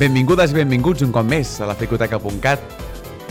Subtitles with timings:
[0.00, 2.62] Benvingudes i benvinguts un cop més a la Fricoteca.cat.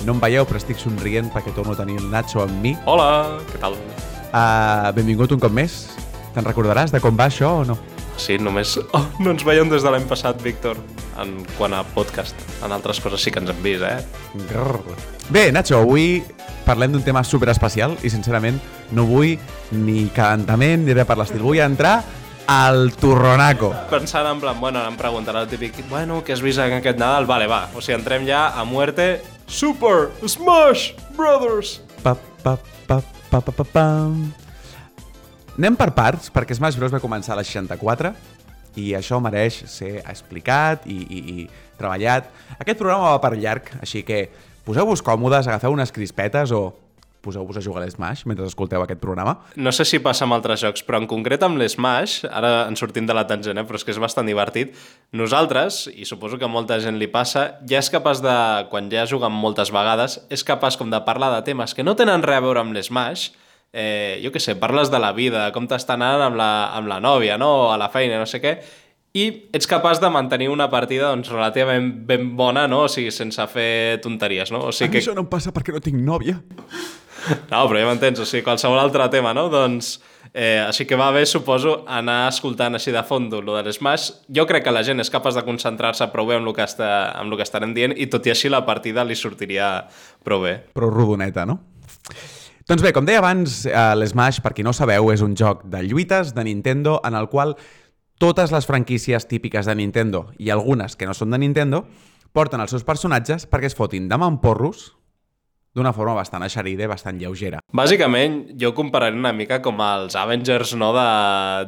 [0.06, 2.76] No em veieu, però estic somrient perquè torno a tenir el Nacho amb mi.
[2.86, 3.74] Hola, què tal?
[4.30, 5.80] Uh, benvingut un cop més.
[6.36, 7.80] Te'n recordaràs de com va això o no?
[8.22, 8.76] Sí, només...
[8.94, 10.78] Oh, no ens veiem des de l'any passat, Víctor,
[11.18, 12.38] en quant a podcast.
[12.62, 14.46] En altres coses sí que ens hem vist, eh?
[14.52, 14.94] Grrr.
[15.34, 16.20] Bé, Nacho, avui
[16.70, 18.62] parlem d'un tema super especial i sincerament
[18.94, 19.40] no vull
[19.74, 21.42] ni calentament ni res per l'estil.
[21.42, 22.04] Vull entrar
[22.50, 23.70] al turronaco.
[23.92, 27.28] Pensant en plan, bueno, em preguntarà el típic, bueno, què has vist en aquest Nadal?
[27.30, 29.20] Vale, va, o sigui, entrem ja a muerte.
[29.46, 31.78] Super Smash Brothers!
[32.02, 32.56] Pa, pa,
[32.90, 34.18] pa, pa, pa, pa, pam.
[35.60, 38.16] Anem per parts, perquè Smash Bros va començar a la 64
[38.82, 42.32] i això mereix ser explicat i, i, i treballat.
[42.58, 44.24] Aquest programa va per llarg, així que
[44.66, 46.72] poseu-vos còmodes, agafeu unes crispetes o
[47.22, 49.36] poseu-vos a jugar a l'Smash mentre escolteu aquest programa.
[49.60, 53.08] No sé si passa amb altres jocs, però en concret amb l'Smash, ara en sortim
[53.10, 54.76] de la tangent, eh, però és que és bastant divertit,
[55.12, 58.38] nosaltres, i suposo que molta gent li passa, ja és capaç de,
[58.72, 62.26] quan ja juguen moltes vegades, és capaç com de parlar de temes que no tenen
[62.26, 63.30] res a veure amb l'Smash,
[63.74, 67.00] eh, jo què sé, parles de la vida, com t'està anant amb la, amb la
[67.04, 67.72] nòvia, no?
[67.74, 68.58] a la feina, no sé què,
[69.18, 72.84] i ets capaç de mantenir una partida doncs, relativament ben bona, no?
[72.86, 74.54] o sigui, sense fer tonteries.
[74.54, 74.68] No?
[74.70, 75.04] O sigui a que...
[75.04, 76.40] això no em passa perquè no tinc nòvia.
[77.50, 79.50] No, però ja m'entens, o sigui, qualsevol altre tema, no?
[79.52, 79.90] Doncs,
[80.32, 84.06] eh, així que va bé, suposo, anar escoltant així de fondo lo de l'Smash.
[84.34, 86.90] Jo crec que la gent és capaç de concentrar-se prou bé amb el, que està,
[87.20, 89.68] amb el que estarem dient i tot i així la partida li sortiria
[90.26, 90.56] prou bé.
[90.80, 91.60] Però rodoneta, no?
[92.70, 95.84] Doncs bé, com deia abans, eh, l'Smash, per qui no sabeu, és un joc de
[95.84, 97.58] lluites de Nintendo en el qual
[98.20, 101.86] totes les franquícies típiques de Nintendo i algunes que no són de Nintendo
[102.36, 104.90] porten els seus personatges perquè es fotin de mamporros
[105.78, 107.62] d'una forma bastant eixerida i bastant lleugera.
[107.78, 111.06] Bàsicament, jo compararé una mica com els Avengers no, de,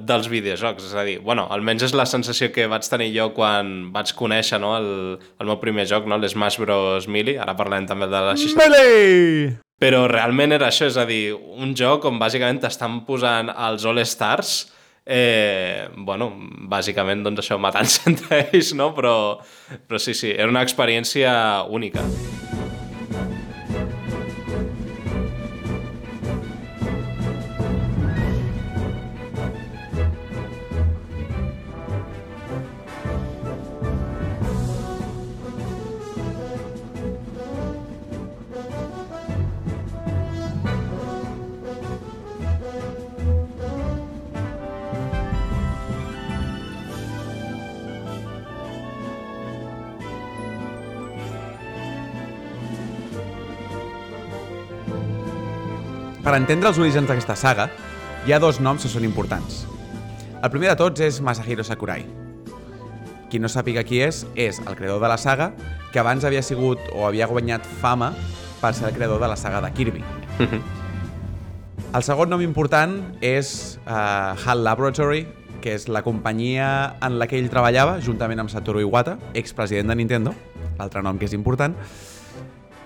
[0.10, 0.90] dels videojocs.
[0.90, 4.60] És a dir, bueno, almenys és la sensació que vaig tenir jo quan vaig conèixer
[4.60, 4.90] no, el,
[5.22, 7.08] el meu primer joc, no, l'Smash Bros.
[7.08, 7.38] Melee.
[7.40, 8.60] Ara parlem també de la 60.
[8.60, 9.56] Melee!
[9.82, 14.58] Però realment era això, és a dir, un joc on bàsicament t'estan posant els All-Stars
[15.06, 16.32] eh, bueno,
[16.72, 18.92] bàsicament doncs això, matant-se entre ells, no?
[18.98, 19.16] Però,
[19.88, 21.32] però sí, sí, era una experiència
[21.70, 22.06] única.
[56.32, 57.66] Per entendre els orígens d'aquesta saga,
[58.24, 59.66] hi ha dos noms que són importants.
[60.40, 62.06] El primer de tots és Masahiro Sakurai.
[63.28, 65.50] Qui no sàpiga qui és, és el creador de la saga,
[65.92, 68.14] que abans havia sigut o havia guanyat fama
[68.62, 70.06] per ser el creador de la saga de Kirby.
[72.00, 75.26] el segon nom important és uh, HAL Laboratory,
[75.60, 80.00] que és la companyia en la que ell treballava, juntament amb Satoru Iwata, expresident de
[80.00, 80.32] Nintendo,
[80.80, 81.76] l'altre nom que és important,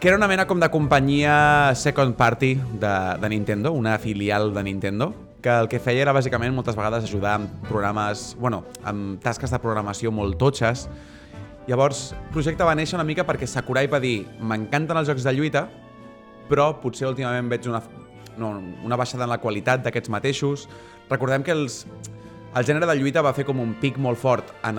[0.05, 4.61] que era una mena com de companyia second party de, de Nintendo, una filial de
[4.61, 5.07] Nintendo,
[5.41, 9.57] que el que feia era bàsicament moltes vegades ajudar amb programes, bueno, amb tasques de
[9.63, 10.83] programació molt totxes.
[11.65, 15.33] Llavors, el projecte va néixer una mica perquè Sakurai va dir m'encanten els jocs de
[15.33, 15.65] lluita,
[16.51, 17.81] però potser últimament veig una,
[18.37, 20.67] no, una baixada en la qualitat d'aquests mateixos.
[21.09, 21.81] Recordem que els,
[22.55, 24.77] el gènere de lluita va fer com un pic molt fort en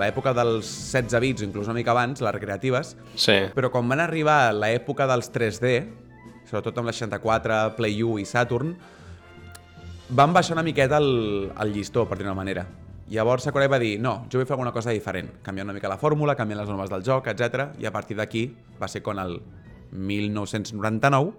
[0.00, 3.36] l'època dels 16 bits, inclús una mica abans, les recreatives, Sí.
[3.54, 5.86] però quan van arribar a l'època dels 3D,
[6.50, 8.74] sobretot amb la 64, Play 1 i Saturn,
[10.10, 12.66] van baixar una miqueta el, el llistó, per dir-ho manera.
[13.12, 15.98] Llavors Sakurai va dir, no, jo vull fer alguna cosa diferent, canviar una mica la
[15.98, 17.70] fórmula, canviar les normes del joc, etc.
[17.78, 18.46] I a partir d'aquí
[18.80, 19.38] va ser quan el
[19.92, 21.32] 1999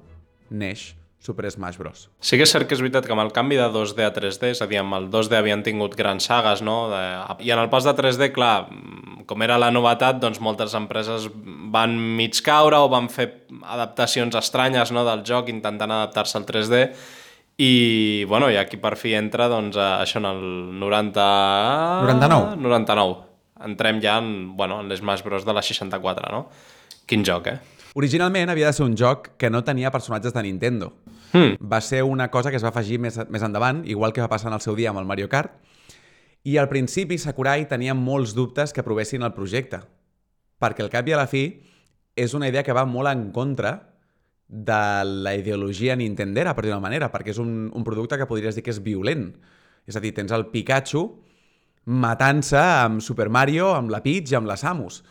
[0.52, 0.94] neix
[1.24, 2.10] Super Smash Bros.
[2.20, 4.50] Sí que és cert que és veritat que amb el canvi de 2D a 3D,
[4.52, 6.90] és a dir, amb el 2D havien tingut grans sagues, no?
[6.92, 7.00] De...
[7.48, 8.68] I en el pas de 3D, clar,
[9.30, 11.30] com era la novetat, doncs moltes empreses
[11.72, 13.30] van mig caure o van fer
[13.64, 16.84] adaptacions estranyes no, del joc intentant adaptar-se al 3D
[17.56, 20.42] i, bueno, i aquí per fi entra, doncs, això en el
[20.82, 21.28] 90...
[22.04, 22.58] 99.
[22.68, 23.16] 99.
[23.64, 26.50] Entrem ja en, bueno, en l'Smash Bros de la 64, no?
[27.08, 27.60] Quin joc, eh?
[27.96, 30.92] Originalment havia de ser un joc que no tenia personatges de Nintendo.
[31.34, 31.58] Hmm.
[31.60, 34.52] Va ser una cosa que es va afegir més, més endavant, igual que va passar
[34.52, 35.58] en el seu dia amb el Mario Kart,
[36.44, 39.80] i al principi Sakurai tenia molts dubtes que aprovessin el projecte,
[40.62, 41.48] perquè al cap i a la fi
[42.16, 43.74] és una idea que va molt en contra
[44.48, 48.64] de la ideologia nintendera, per dir-ho manera, perquè és un, un producte que podries dir
[48.64, 49.32] que és violent.
[49.90, 51.08] És a dir, tens el Pikachu
[51.86, 55.02] matant-se amb Super Mario, amb la Peach i amb la Samus.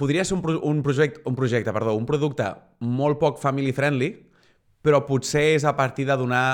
[0.00, 2.46] podria ser un, pro un, projecte, un projecte, perdó, un producte
[2.80, 4.14] molt poc family friendly,
[4.82, 6.46] però potser és a partir de donar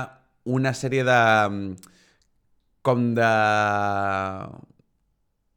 [0.44, 1.20] una sèrie de...
[2.86, 3.30] com de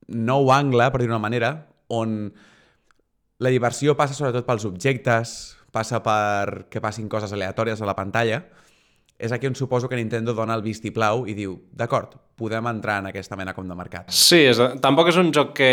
[0.10, 1.52] nou angle, per dir-ho manera,
[1.94, 2.32] on
[3.40, 5.36] la diversió passa sobretot pels objectes,
[5.72, 8.42] passa per que passin coses aleatòries a la pantalla,
[9.20, 13.10] és aquí on suposo que Nintendo dona el vistiplau i diu, d'acord, podem entrar en
[13.12, 14.10] aquesta mena com de mercat.
[14.16, 15.72] Sí, és, tampoc és un joc que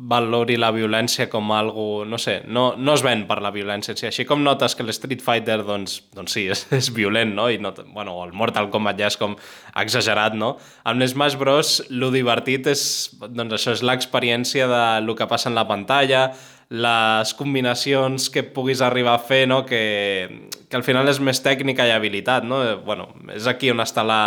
[0.00, 3.92] valori la violència com algo, no sé, no, no es ven per la violència.
[3.98, 7.50] Sí, així com notes que l'Street Fighter, doncs, doncs sí, és, és violent, no?
[7.52, 9.36] I no, bueno, el Mortal Kombat ja és com
[9.82, 10.54] exagerat, no?
[10.88, 12.82] Amb l'Smash Bros, lo divertit és,
[13.28, 16.30] doncs això és l'experiència de lo que passa en la pantalla,
[16.70, 19.64] les combinacions que puguis arribar a fer, no?
[19.66, 22.46] que, que al final és més tècnica i habilitat.
[22.46, 22.62] No?
[22.86, 24.20] Bueno, és aquí on està la,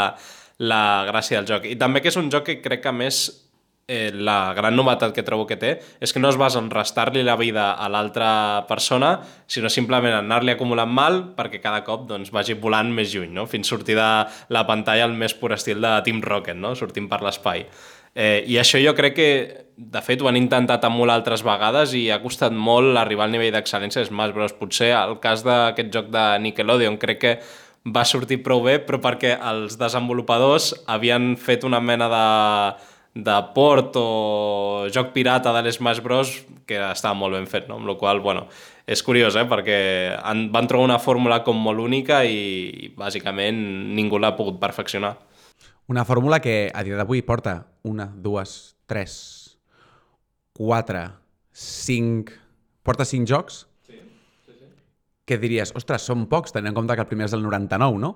[0.59, 1.69] la gràcia del joc.
[1.71, 3.23] I també que és un joc que crec que més
[3.87, 7.23] eh, la gran novetat que trobo que té és que no es basa en restar-li
[7.23, 12.55] la vida a l'altra persona, sinó simplement anar-li acumulant mal perquè cada cop doncs, vagi
[12.55, 13.47] volant més lluny, no?
[13.47, 14.11] fins sortir de
[14.53, 16.75] la pantalla al més pur estil de Team Rocket, no?
[16.79, 17.67] sortint per l'espai.
[18.13, 19.29] Eh, I això jo crec que,
[19.75, 23.55] de fet, ho han intentat emular altres vegades i ha costat molt arribar al nivell
[23.55, 24.53] d'excel·lència de Smash Bros.
[24.59, 27.33] Potser el cas d'aquest joc de Nickelodeon crec que
[27.83, 32.27] va sortir prou bé, però perquè els desenvolupadors havien fet una mena de,
[33.13, 36.31] de port o joc pirata de l'Smash Bros
[36.65, 37.77] que estava molt ben fet, no?
[37.77, 38.47] amb la qual bueno,
[38.89, 39.45] és curiós, eh?
[39.49, 39.77] perquè
[40.17, 42.39] han, van trobar una fórmula com molt única i,
[42.73, 43.59] i bàsicament
[43.93, 45.13] ningú l'ha pogut perfeccionar.
[45.91, 49.13] Una fórmula que a dia d'avui porta una, dues, tres,
[50.53, 51.09] quatre,
[51.51, 52.33] cinc...
[52.83, 54.65] Porta cinc jocs sí, sí, sí.
[55.23, 58.09] que diries, ostres, són pocs, tenint en compte que el primer és del 99, no?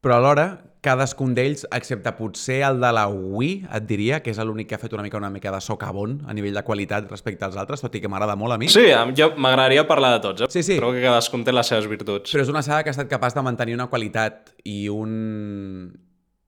[0.00, 0.46] Però alhora,
[0.86, 4.80] cadascun d'ells, excepte potser el de la Wii, et diria, que és l'únic que ha
[4.82, 7.94] fet una mica una mica de socavon a nivell de qualitat respecte als altres, tot
[7.98, 8.70] i que m'agrada molt a mi.
[8.72, 8.86] Sí,
[9.18, 10.50] jo m'agradaria parlar de tots, eh?
[10.54, 10.78] Sí, sí.
[10.78, 12.32] Crec que cadascun té les seves virtuts.
[12.32, 15.90] Però és una saga que ha estat capaç de mantenir una qualitat i un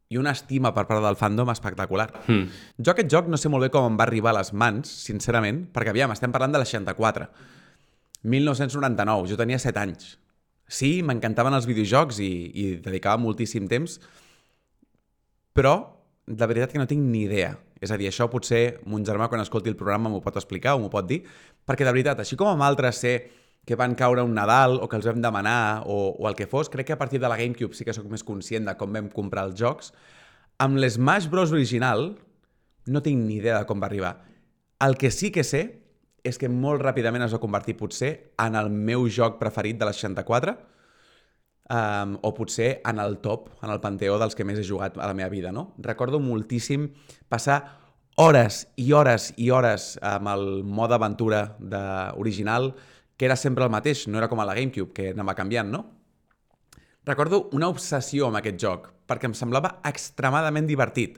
[0.09, 2.09] i una estima per part del fandom espectacular.
[2.27, 2.63] Mm.
[2.81, 5.67] Jo aquest joc no sé molt bé com em va arribar a les mans, sincerament,
[5.75, 7.29] perquè aviam, estem parlant de la 64.
[8.25, 10.15] 1999, jo tenia 7 anys.
[10.69, 13.99] Sí, m'encantaven els videojocs i, i dedicava moltíssim temps,
[15.59, 15.75] però
[16.29, 17.57] de veritat que no tinc ni idea.
[17.83, 20.83] És a dir, això potser mon germà quan escolti el programa m'ho pot explicar o
[20.83, 21.23] m'ho pot dir,
[21.67, 23.15] perquè de veritat, així com amb altres sé
[23.67, 26.71] que van caure un Nadal o que els vam demanar o, o el que fos,
[26.71, 29.11] crec que a partir de la GameCube sí que sóc més conscient de com vam
[29.13, 29.93] comprar els jocs.
[30.63, 32.13] Amb l'Smash Bros original
[32.87, 34.15] no tinc ni idea de com va arribar.
[34.81, 35.63] El que sí que sé
[36.25, 39.95] és que molt ràpidament es va convertir potser en el meu joc preferit de la
[39.97, 40.55] 64
[41.69, 45.07] um, o potser en el top, en el panteó dels que més he jugat a
[45.07, 45.53] la meva vida.
[45.53, 45.73] No?
[45.85, 46.89] Recordo moltíssim
[47.29, 47.61] passar
[48.19, 51.83] hores i hores i hores amb el mode aventura de,
[52.19, 52.73] original,
[53.17, 55.85] que era sempre el mateix, no era com a la GameCube, que anava canviant, no?
[57.07, 61.17] Recordo una obsessió amb aquest joc, perquè em semblava extremadament divertit.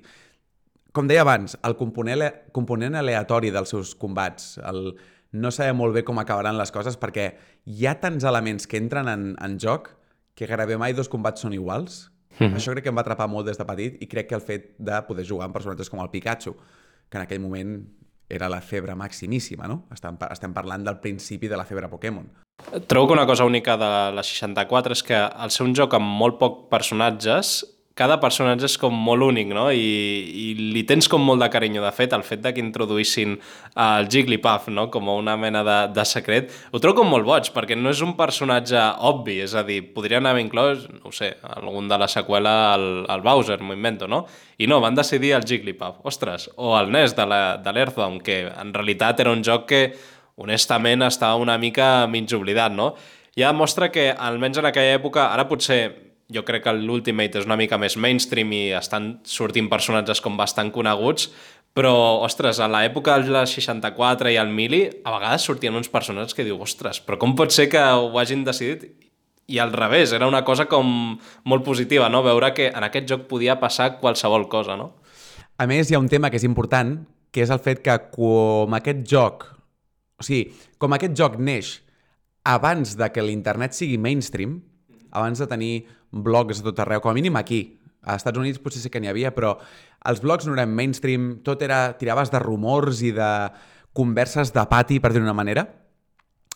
[0.94, 2.24] Com deia abans, el component,
[2.56, 4.94] component aleatori dels seus combats, el
[5.32, 7.26] no saber molt bé com acabaran les coses, perquè
[7.64, 9.92] hi ha tants elements que entren en, en joc
[10.40, 12.08] que gairebé mai dos combats són iguals.
[12.38, 12.56] Mm -hmm.
[12.56, 14.74] Això crec que em va atrapar molt des de petit i crec que el fet
[14.78, 16.54] de poder jugar amb personatges com el Pikachu,
[17.10, 17.84] que en aquell moment
[18.28, 19.86] era la febre maximíssima, no?
[19.92, 22.30] Estem, estem parlant del principi de la febre Pokémon.
[22.86, 26.06] Trobo que una cosa única de la 64 és que al ser un joc amb
[26.06, 27.64] molt poc personatges,
[28.00, 29.66] cada personatge és com molt únic, no?
[29.68, 29.88] I,
[30.32, 31.82] i li tens com molt de carinyo.
[31.84, 33.34] De fet, el fet de que introduïssin
[33.84, 34.86] el Jigglypuff no?
[34.92, 38.14] com una mena de, de secret, ho trobo com molt boig, perquè no és un
[38.16, 38.80] personatge
[39.10, 43.24] obvi, és a dir, podrien haver inclòs, no sé, algun de la seqüela, el, el
[43.26, 44.24] Bowser, m'ho invento, no?
[44.60, 46.00] I no, van decidir el Jigglypuff.
[46.08, 49.86] Ostres, o el NES de l'Earthbound, que en realitat era un joc que
[50.40, 52.94] honestament estava una mica mig oblidat, no?
[53.36, 57.58] Ja mostra que, almenys en aquella època, ara potser jo crec que l'Ultimate és una
[57.58, 61.28] mica més mainstream i estan sortint personatges com bastant coneguts,
[61.74, 61.92] però,
[62.26, 66.46] ostres, a l'època de la 64 i el Mili, a vegades sortien uns personatges que
[66.46, 68.88] diu, ostres, però com pot ser que ho hagin decidit
[69.50, 70.90] i al revés, era una cosa com
[71.44, 72.22] molt positiva, no?
[72.26, 74.92] Veure que en aquest joc podia passar qualsevol cosa, no?
[75.58, 76.96] A més, hi ha un tema que és important,
[77.30, 79.46] que és el fet que com aquest joc,
[80.18, 81.78] o sigui, com aquest joc neix
[82.50, 84.58] abans de que l'internet sigui mainstream,
[85.10, 85.74] abans de tenir
[86.10, 87.80] blogs a tot arreu, com a mínim aquí.
[88.02, 89.56] A Estats Units potser sí que n'hi havia, però
[90.08, 91.98] els blogs no eren mainstream, tot era...
[92.00, 93.30] tiraves de rumors i de
[93.96, 95.66] converses de pati, per dir una manera.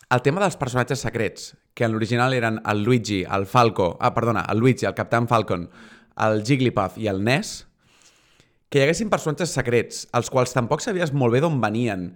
[0.09, 3.95] El tema dels personatges secrets, que en l'original eren el Luigi, el Falco...
[3.99, 5.69] Ah, perdona, el Luigi, el Captain Falcon,
[6.25, 7.65] el Jigglypuff i el Ness,
[8.69, 12.09] que hi haguessin personatges secrets, els quals tampoc sabies molt bé d'on venien,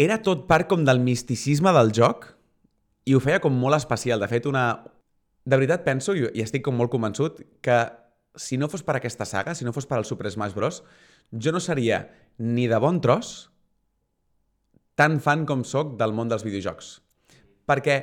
[0.00, 2.26] era tot part com del misticisme del joc
[3.06, 4.22] i ho feia com molt especial.
[4.22, 4.64] De fet, una...
[5.44, 7.78] De veritat penso, i estic com molt convençut, que
[8.34, 10.82] si no fos per aquesta saga, si no fos per al Super Smash Bros.,
[11.30, 12.06] jo no seria
[12.38, 13.50] ni de bon tros
[14.98, 16.98] tan fan com sóc del món dels videojocs.
[17.66, 17.96] Perquè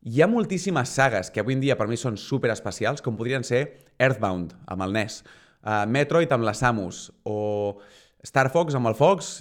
[0.00, 3.44] hi ha moltíssimes sagues que avui en dia per mi són super especials, com podrien
[3.44, 3.62] ser
[3.98, 5.20] Earthbound, amb el NES,
[5.64, 7.80] uh, Metroid amb la Samus, o
[8.24, 9.40] Star Fox amb el Fox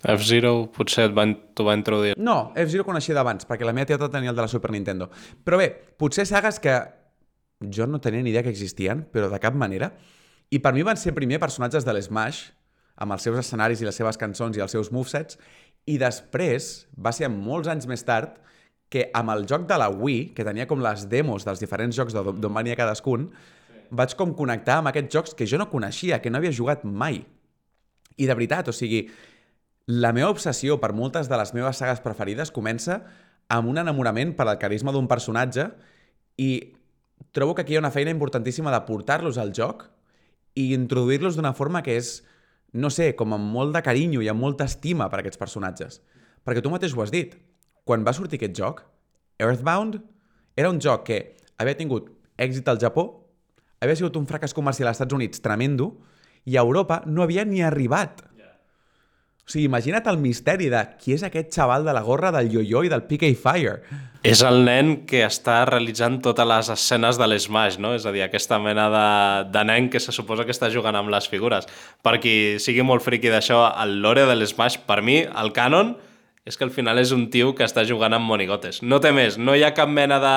[0.00, 2.14] F-Zero potser t'ho va introduir.
[2.16, 5.10] No, F-Zero coneixia d'abans, perquè la meva tieta tenia el de la Super Nintendo.
[5.44, 5.68] Però bé,
[6.00, 6.78] potser sagues que
[7.60, 9.92] jo no tenia ni idea que existien, però de cap manera.
[10.50, 12.46] I per mi van ser primer personatges de l'Smash,
[13.00, 15.38] amb els seus escenaris i les seves cançons i els seus movesets,
[15.88, 18.38] i després, va ser molts anys més tard,
[18.90, 22.16] que amb el joc de la Wii, que tenia com les demos dels diferents jocs
[22.16, 23.82] d'on venia cadascun, sí.
[24.00, 27.20] vaig com connectar amb aquests jocs que jo no coneixia, que no havia jugat mai.
[28.18, 29.04] I de veritat, o sigui,
[29.90, 33.00] la meva obsessió per moltes de les meves sagues preferides comença
[33.50, 35.64] amb un enamorament per al carisma d'un personatge
[36.38, 36.50] i
[37.34, 39.88] trobo que aquí hi ha una feina importantíssima de portar-los al joc
[40.54, 42.20] i introduir-los d'una forma que és,
[42.72, 45.98] no sé, com amb molt de carinyo i amb molta estima per aquests personatges.
[46.46, 47.34] Perquè tu mateix ho has dit.
[47.84, 48.84] Quan va sortir aquest joc,
[49.42, 49.98] Earthbound
[50.54, 51.20] era un joc que
[51.58, 53.08] havia tingut èxit al Japó,
[53.82, 55.96] havia sigut un fracàs comercial als Estats Units tremendo,
[56.44, 58.22] i a Europa no havia ni arribat.
[59.50, 62.84] O sigui, imagina't el misteri de qui és aquest xaval de la gorra del yo-yo
[62.86, 63.80] i del PK Fire.
[64.22, 67.90] És el nen que està realitzant totes les escenes de l'Smash, no?
[67.98, 69.08] És a dir, aquesta mena de,
[69.50, 71.66] de nen que se suposa que està jugant amb les figures.
[72.06, 75.96] Per qui sigui molt friqui d'això, el lore de l'Smash, per mi, el canon,
[76.46, 78.84] és que al final és un tio que està jugant amb monigotes.
[78.86, 80.34] No té més, no hi ha cap mena de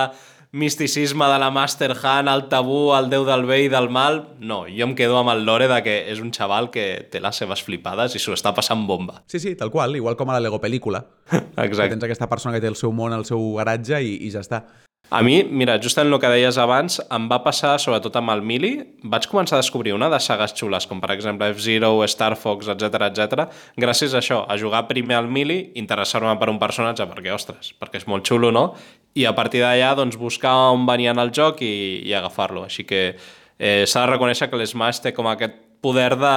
[0.54, 4.20] misticisme de la Master Hand, el tabú, el déu del bé i del mal...
[4.40, 7.42] No, jo em quedo amb el lore de que és un xaval que té les
[7.42, 9.24] seves flipades i s'ho està passant bomba.
[9.26, 11.02] Sí, sí, tal qual, igual com a la Lego pel·lícula.
[11.34, 11.90] Exacte.
[11.90, 14.46] Que tens aquesta persona que té el seu món, el seu garatge i, i ja
[14.46, 14.62] està.
[15.10, 18.42] A mi, mira, just en el que deies abans, em va passar, sobretot amb el
[18.42, 18.72] Mili,
[19.04, 23.10] vaig començar a descobrir una de sagues xules, com per exemple F-Zero, Star Fox, etc
[23.12, 23.44] etc.
[23.78, 28.02] gràcies a això, a jugar primer al Mili, interessar-me per un personatge, perquè, ostres, perquè
[28.02, 28.72] és molt xulo, no?
[29.14, 32.66] I a partir d'allà, doncs, buscar on venien el joc i, i agafar-lo.
[32.66, 36.36] Així que eh, s'ha de reconèixer que l'Smash té com aquest poder de,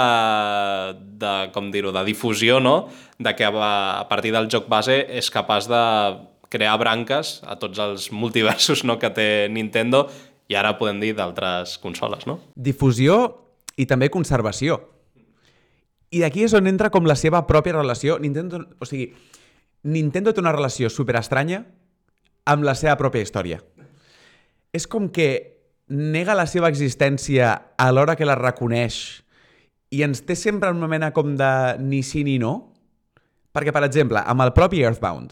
[1.22, 2.88] de com dir-ho, de difusió, no?
[3.22, 5.82] De que a, a partir del joc base és capaç de
[6.50, 10.06] crear branques a tots els multiversos no, que té Nintendo
[10.50, 12.40] i ara podem dir d'altres consoles, no?
[12.54, 13.16] Difusió
[13.78, 14.80] i també conservació.
[16.14, 18.20] I d'aquí és on entra com la seva pròpia relació.
[18.22, 19.10] Nintendo, o sigui,
[19.86, 21.64] Nintendo té una relació super estranya
[22.46, 23.60] amb la seva pròpia història.
[24.72, 25.28] És com que
[25.88, 29.22] nega la seva existència a l'hora que la reconeix
[29.94, 31.50] i ens té sempre una mena com de
[31.82, 32.54] ni sí ni no.
[33.54, 35.30] Perquè, per exemple, amb el propi Earthbound,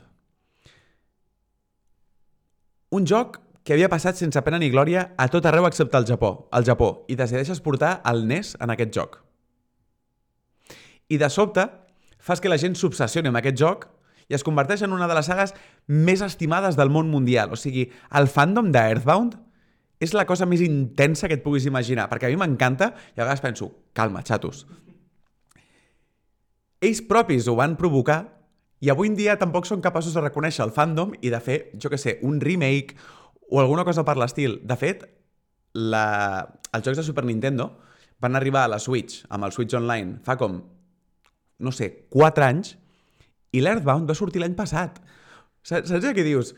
[2.94, 6.48] un joc que havia passat sense pena ni glòria a tot arreu excepte al Japó,
[6.52, 9.18] al Japó, i decideixes portar el NES en aquest joc.
[11.08, 11.66] I de sobte
[12.16, 13.88] fas que la gent s'obsessioni amb aquest joc
[14.28, 15.54] i es converteix en una de les sagues
[15.86, 17.52] més estimades del món mundial.
[17.52, 19.36] O sigui, el fandom d'Earthbound
[20.04, 23.24] és la cosa més intensa que et puguis imaginar, perquè a mi m'encanta i a
[23.24, 24.64] vegades penso, calma, xatos.
[26.84, 28.22] Ells propis ho van provocar
[28.84, 31.88] i avui en dia tampoc són capaços de reconèixer el fandom i de fer, jo
[31.88, 32.98] que sé, un remake
[33.48, 34.58] o alguna cosa per l'estil.
[34.60, 35.06] De fet,
[35.72, 36.04] la...
[36.72, 37.70] els jocs de Super Nintendo
[38.20, 40.58] van arribar a la Switch, amb el Switch Online, fa com,
[41.64, 42.74] no sé, 4 anys,
[43.54, 45.00] i l'Earthbound va sortir l'any passat.
[45.64, 46.52] Saps, saps què dius?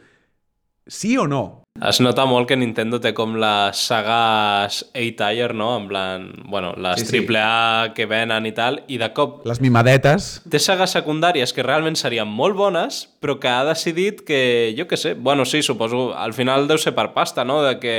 [0.86, 1.66] Sí o no?
[1.82, 5.72] Es nota molt que Nintendo té com les sagas A-Tire, no?
[5.80, 7.22] En plan, bueno, les sí, sí.
[7.26, 9.42] AAA que venen i tal, i de cop...
[9.50, 10.28] Les mimadetes.
[10.48, 14.40] Té sagues secundàries que realment serien molt bones, però que ha decidit que,
[14.78, 17.60] jo que sé, bueno, sí, suposo, al final deu ser per pasta, no?
[17.66, 17.96] De que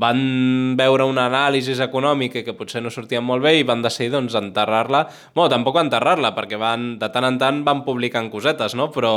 [0.00, 4.36] van veure un anàlisi econòmic que potser no sortien molt bé i van decidir doncs,
[4.38, 5.04] enterrar-la.
[5.34, 8.88] Bueno, tampoc enterrar-la, perquè van, de tant en tant van publicant cosetes, no?
[8.94, 9.12] però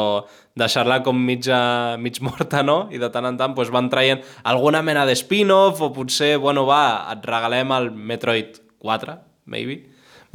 [0.58, 2.86] deixar-la com mitja, mig morta, no?
[2.92, 6.66] I de tant en tant doncs, van traient alguna mena de spin-off o potser, bueno,
[6.68, 9.84] va, et regalem el Metroid 4, maybe.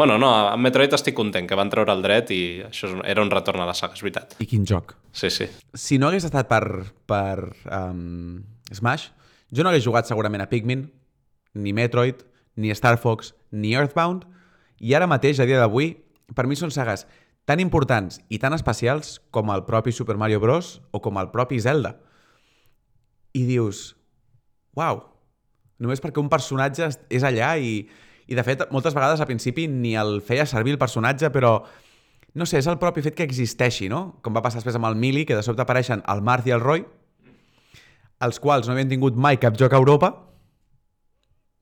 [0.01, 3.29] Bueno, no, amb Metroid estic content, que van treure el dret i això era un
[3.29, 4.39] retorn a la saga, és veritat.
[4.41, 4.95] I quin joc.
[5.13, 5.45] Sí, sí.
[5.77, 6.65] Si no hagués estat per,
[7.05, 8.39] per um,
[8.73, 9.11] Smash,
[9.51, 10.89] jo no hagués jugat segurament a Pikmin,
[11.55, 12.23] ni Metroid,
[12.57, 14.27] ni Star Fox, ni Earthbound,
[14.81, 15.93] i ara mateix, a dia d'avui,
[16.35, 17.07] per mi són sagues
[17.49, 20.81] tan importants i tan especials com el propi Super Mario Bros.
[20.93, 21.97] o com el propi Zelda.
[23.35, 23.97] I dius,
[24.79, 25.03] uau,
[25.79, 27.89] només perquè un personatge és allà i,
[28.31, 31.65] i de fet, moltes vegades al principi ni el feia servir el personatge, però
[32.35, 34.21] no sé, és el propi fet que existeixi, no?
[34.23, 36.63] Com va passar després amb el Mili, que de sobte apareixen el Marth i el
[36.63, 36.85] Roy,
[38.25, 40.13] els quals no havien tingut mai cap joc a Europa,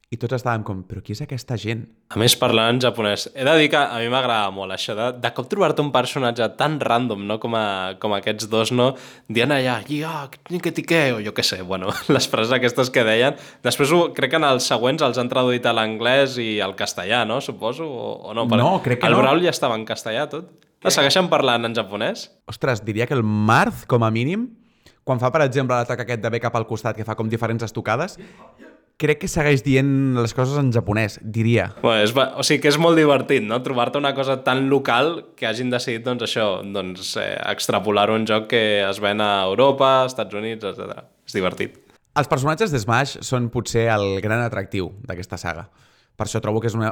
[0.08, 1.82] i tots estàvem com, però qui és aquesta gent?
[2.14, 5.08] A més, parlant en japonès, he de dir que a mi m'agrada molt això de,
[5.20, 8.86] de cop trobar-te un personatge tan random, no?, com, a, com aquests dos, no?,
[9.28, 13.36] dient allà, ja, que tiqué, o jo què sé, bueno, les frases aquestes que deien.
[13.66, 17.26] Després ho, crec que en els següents els han traduït a l'anglès i al castellà,
[17.28, 18.46] no?, suposo, o, o no?
[18.48, 19.20] No, crec que el no.
[19.20, 20.48] Brawl ja estava en castellà, tot.
[20.80, 22.30] Ah, segueixen parlant en japonès?
[22.48, 24.48] Ostres, diria que el Marth, com a mínim,
[25.08, 27.64] quan fa, per exemple, l'atac aquest de bé cap al costat, que fa com diferents
[27.64, 28.18] estocades,
[28.98, 31.68] crec que segueix dient les coses en japonès, diria.
[31.80, 35.46] Bueno, és, o sigui que és molt divertit, no?, trobar-te una cosa tan local que
[35.48, 40.34] hagin decidit, doncs, això, doncs, eh, extrapolar un joc que es ven a Europa, Estats
[40.34, 41.04] Units, etc.
[41.28, 41.78] És divertit.
[42.18, 45.68] Els personatges de Smash són potser el gran atractiu d'aquesta saga.
[46.18, 46.90] Per això trobo que és una...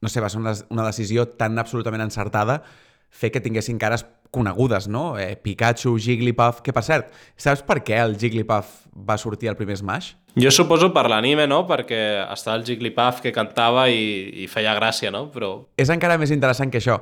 [0.00, 2.62] No sé, va ser una, una decisió tan absolutament encertada
[3.10, 5.18] fer que tinguessin cares conegudes, no?
[5.18, 6.60] Eh, Pikachu, Jigglypuff...
[6.64, 10.14] Que, per cert, saps per què el Jigglypuff va sortir al primer Smash?
[10.38, 15.10] Jo suposo per l'anime, no?, perquè estava el Jigglypuff que cantava i, i feia gràcia,
[15.10, 15.56] no?, però...
[15.80, 17.00] És encara més interessant que això.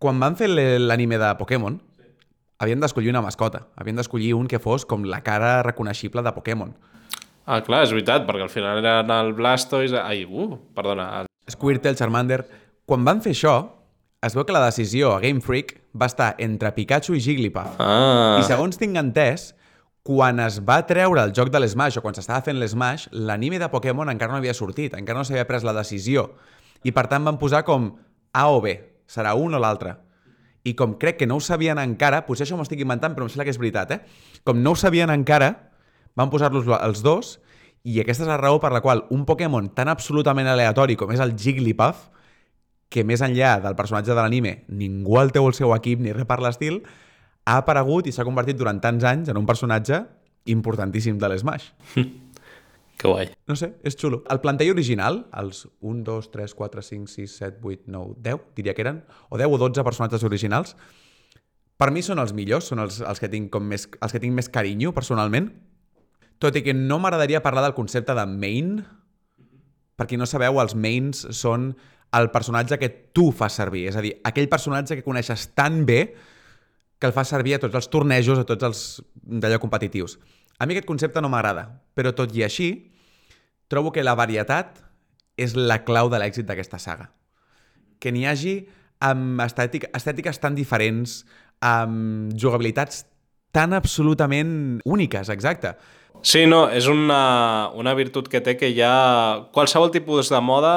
[0.00, 1.76] Quan van fer l'anime de Pokémon,
[2.60, 3.66] havien d'escollir una mascota.
[3.76, 6.72] Havien d'escollir un que fos com la cara reconeixible de Pokémon.
[7.44, 10.00] Ah, clar, és veritat, perquè al final eren el Blastoise...
[10.00, 11.30] Ai, uh, perdona, el...
[11.52, 12.44] Squirtle, Charmander...
[12.90, 13.52] Quan van fer això,
[14.22, 17.78] es veu que la decisió a Game Freak va estar entre Pikachu i Jigglypuff.
[17.80, 19.54] Ah, I segons tinc entès,
[20.04, 23.70] quan es va treure el joc de l'Smash o quan s'estava fent l'Smash, l'anime de
[23.72, 26.30] Pokémon encara no havia sortit, encara no s'havia pres la decisió.
[26.84, 27.94] I per tant van posar com
[28.36, 28.76] A o B,
[29.08, 29.96] serà un o l'altre.
[30.64, 33.32] I com crec que no ho sabien encara, potser això m'ho estic inventant, però em
[33.32, 34.00] sembla que és veritat, eh?
[34.44, 35.54] Com no ho sabien encara,
[36.16, 37.38] van posar-los els dos
[37.88, 41.22] i aquesta és la raó per la qual un Pokémon tan absolutament aleatori com és
[41.24, 42.10] el Jigglypuff,
[42.90, 46.26] que més enllà del personatge de l'anime ningú el té al seu equip ni res
[46.26, 46.80] per l'estil,
[47.46, 50.02] ha aparegut i s'ha convertit durant tants anys en un personatge
[50.50, 51.70] importantíssim de l'Smash.
[53.00, 53.30] que guai.
[53.48, 54.20] No sé, és xulo.
[54.30, 58.74] El plantell original, els 1, 2, 3, 4, 5, 6, 7, 8, 9, 10, diria
[58.76, 59.00] que eren,
[59.30, 60.74] o 10 o 12 personatges originals,
[61.80, 64.36] per mi són els millors, són els, els, que tinc com més, els que tinc
[64.36, 65.48] més carinyo, personalment.
[66.40, 68.82] Tot i que no m'agradaria parlar del concepte de main.
[69.96, 71.70] Per qui no sabeu, els mains són
[72.12, 73.86] el personatge que tu fas servir.
[73.90, 76.14] És a dir, aquell personatge que coneixes tan bé
[77.00, 78.80] que el fas servir a tots els tornejos, a tots els
[79.14, 80.18] d'allò competitius.
[80.58, 82.70] A mi aquest concepte no m'agrada, però tot i així,
[83.72, 84.82] trobo que la varietat
[85.40, 87.08] és la clau de l'èxit d'aquesta saga.
[88.00, 88.58] Que n'hi hagi
[89.00, 91.22] amb estètic, estètiques tan diferents,
[91.64, 93.06] amb jugabilitats
[93.56, 95.74] tan absolutament úniques, exacte.
[96.20, 100.74] Sí, no, és una, una virtut que té que ha qualsevol tipus de moda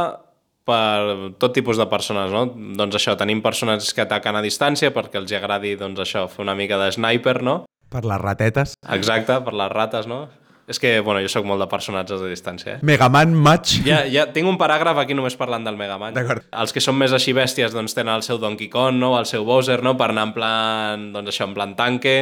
[0.67, 2.45] per tot tipus de persones, no?
[2.77, 6.55] Doncs això, tenim persones que ataquen a distància perquè els agradi, doncs això, fer una
[6.55, 7.63] mica de sniper, no?
[7.93, 8.77] Per les ratetes.
[8.95, 10.25] Exacte, per les rates, no?
[10.63, 12.85] És que, bueno, jo sóc molt de personatges de distància, eh?
[12.87, 13.81] Megaman Match.
[13.83, 16.15] Ja, ja tinc un paràgraf aquí només parlant del Mega Man.
[16.15, 16.45] D'acord.
[16.55, 19.17] Els que són més així bèsties doncs tenen el seu Donkey Kong, no?
[19.19, 19.97] el seu Bowser, no?
[19.99, 22.15] per anar en plan, doncs això, en plan tanque.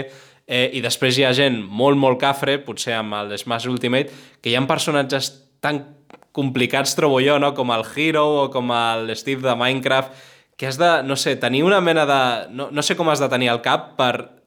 [0.50, 4.10] Eh, I després hi ha gent molt, molt cafre, potser amb el Smash Ultimate,
[4.42, 5.30] que hi ha personatges
[5.62, 5.84] tan
[6.32, 7.54] complicats, trobo jo, no?
[7.58, 10.14] com el Hero o com el Steve de Minecraft,
[10.58, 12.22] que has de, no sé, tenir una mena de...
[12.54, 14.42] No, no sé com has de tenir al cap per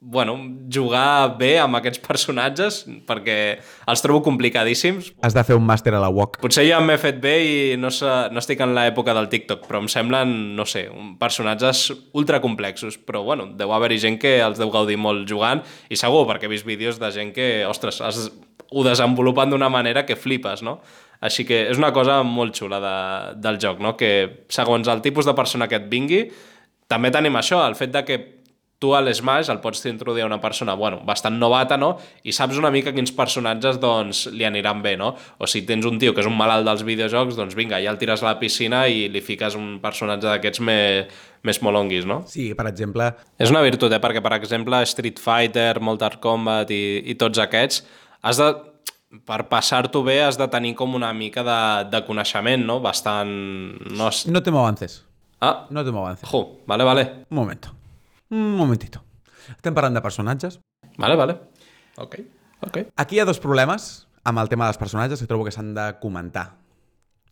[0.00, 0.38] bueno,
[0.72, 5.10] jugar bé amb aquests personatges perquè els trobo complicadíssims.
[5.20, 6.38] Has de fer un màster a la WOC.
[6.40, 9.82] Potser ja m'he fet bé i no, sé, no estic en l'època del TikTok, però
[9.84, 10.86] em semblen, no sé,
[11.20, 12.96] personatges ultra complexos.
[12.96, 15.60] Però, bueno, deu haver-hi gent que els deu gaudir molt jugant
[15.92, 18.30] i segur, perquè he vist vídeos de gent que, ostres, has,
[18.70, 20.78] ho desenvolupen d'una manera que flipes, no?
[21.20, 22.96] Així que és una cosa molt xula de,
[23.44, 23.94] del joc, no?
[24.00, 26.24] Que segons el tipus de persona que et vingui,
[26.90, 28.20] també tenim això, el fet de que
[28.80, 31.90] tu a l'Smash el pots introduir a una persona, bueno, bastant novata, no?
[32.24, 35.10] I saps una mica quins personatges, doncs, li aniran bé, no?
[35.36, 38.00] O si tens un tio que és un malalt dels videojocs, doncs vinga, ja el
[38.00, 42.22] tires a la piscina i li fiques un personatge d'aquests més, més molonguis, no?
[42.32, 44.00] Sí, per exemple, És una virtut, eh?
[44.00, 47.84] Perquè, per exemple, Street Fighter, Mortal Kombat i, i tots aquests,
[48.24, 48.48] has de,
[49.26, 51.58] per passar-t'ho bé has de tenir com una mica de,
[51.90, 52.78] de coneixement, no?
[52.84, 53.30] Bastant...
[53.96, 54.24] No és...
[54.30, 55.00] no te m'avances.
[55.40, 56.28] Ah, No te m'avances.
[56.30, 57.04] jo, vale, vale.
[57.30, 57.72] Un momento.
[58.30, 59.02] Un momentito.
[59.56, 60.60] Estem parlant de personatges.
[61.00, 61.38] Vale, vale.
[61.98, 62.18] Ok,
[62.68, 62.78] ok.
[62.96, 65.88] Aquí hi ha dos problemes amb el tema dels personatges que trobo que s'han de
[66.00, 66.52] comentar.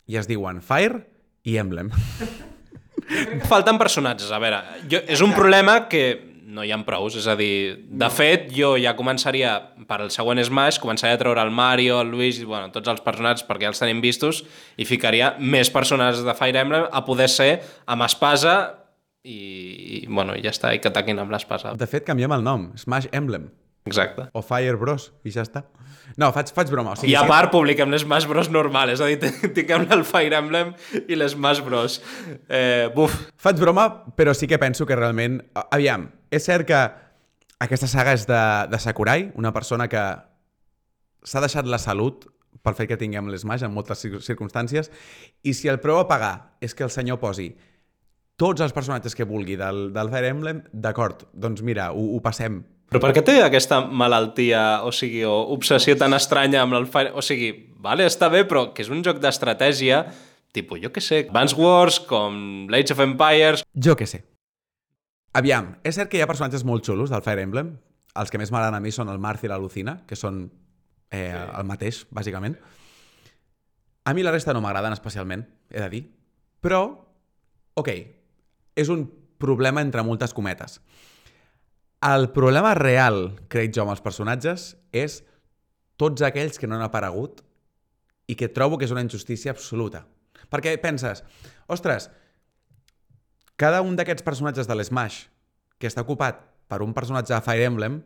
[0.09, 1.03] I es diuen Fire
[1.47, 1.91] i Emblem.
[3.49, 4.59] Falten personatges, a veure,
[4.91, 8.71] jo, és un problema que no hi ha prous, és a dir, de fet, jo
[8.81, 9.53] ja començaria,
[9.89, 13.45] per al següent Smash, començaria a treure el Mario, el Luigi, bueno, tots els personatges
[13.47, 14.41] perquè ja els tenim vistos,
[14.77, 17.51] i ficaria més personatges de Fire Emblem a poder ser
[17.85, 18.55] amb espasa
[19.23, 19.39] i,
[19.99, 21.75] i bueno, ja està, i que ataquin amb l'espasa.
[21.77, 22.69] De fet, canviem el nom.
[22.79, 23.49] Smash Emblem.
[23.89, 24.29] Exacte.
[24.33, 25.09] O Fire Bros.
[25.25, 25.65] I ja està.
[26.19, 26.91] No, faig, faig broma.
[26.93, 29.19] O sigui, I a part publiquem les Smash Bros normal, és a dir,
[29.55, 30.73] tinguem el Fire Emblem
[31.07, 31.99] i les Smash Bros.
[32.49, 33.85] Eh, buf, Faig broma,
[34.17, 35.39] però sí que penso que realment...
[35.71, 36.81] Aviam, és cert que
[37.63, 40.03] aquesta saga és de, de Sakurai, una persona que
[41.23, 42.27] s'ha deixat la salut
[42.63, 44.89] pel fet que tinguem l'Smash en moltes cir- circumstàncies,
[45.47, 47.53] i si el preu a pagar és que el senyor posi
[48.39, 52.61] tots els personatges que vulgui del, del Fire Emblem, d'acord, doncs mira, ho, ho passem.
[52.89, 57.11] Però per què té aquesta malaltia, o sigui, o obsessió tan estranya amb el Fire...
[57.13, 60.01] O sigui, vale, està bé, però que és un joc d'estratègia,
[60.55, 63.65] tipus, jo què sé, Advance Wars, com l'Age of Empires...
[63.77, 64.23] Jo què sé.
[65.37, 67.75] Aviam, és cert que hi ha personatges molt xulos del Fire Emblem.
[68.17, 70.47] Els que més m'agraden a mi són el Marth i la Lucina, que són
[71.13, 71.43] eh, sí.
[71.45, 72.57] el mateix, bàsicament.
[74.09, 76.01] A mi la resta no m'agraden especialment, he de dir.
[76.65, 76.81] Però,
[77.77, 77.91] ok,
[78.81, 79.05] és un
[79.39, 80.79] problema entre moltes cometes.
[81.99, 85.19] El problema real, crec jo, amb els personatges és
[85.99, 87.41] tots aquells que no han aparegut
[88.31, 90.05] i que trobo que és una injustícia absoluta.
[90.47, 91.25] Perquè penses,
[91.67, 92.07] ostres,
[93.59, 95.25] cada un d'aquests personatges de l'Smash
[95.75, 96.39] que està ocupat
[96.71, 97.99] per un personatge de Fire Emblem,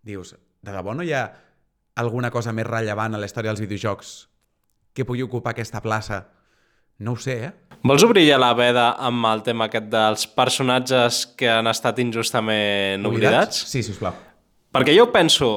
[0.00, 0.32] dius,
[0.64, 1.26] de debò no hi ha
[2.00, 4.16] alguna cosa més rellevant a la història dels videojocs
[4.96, 6.22] que pugui ocupar aquesta plaça?
[6.98, 7.52] No ho sé, eh?
[7.86, 13.04] Vols obrir ja la veda amb el tema aquest dels personatges que han estat injustament
[13.06, 13.66] oblidats?
[13.70, 14.16] Sí, sisplau.
[14.74, 15.50] Perquè jo penso,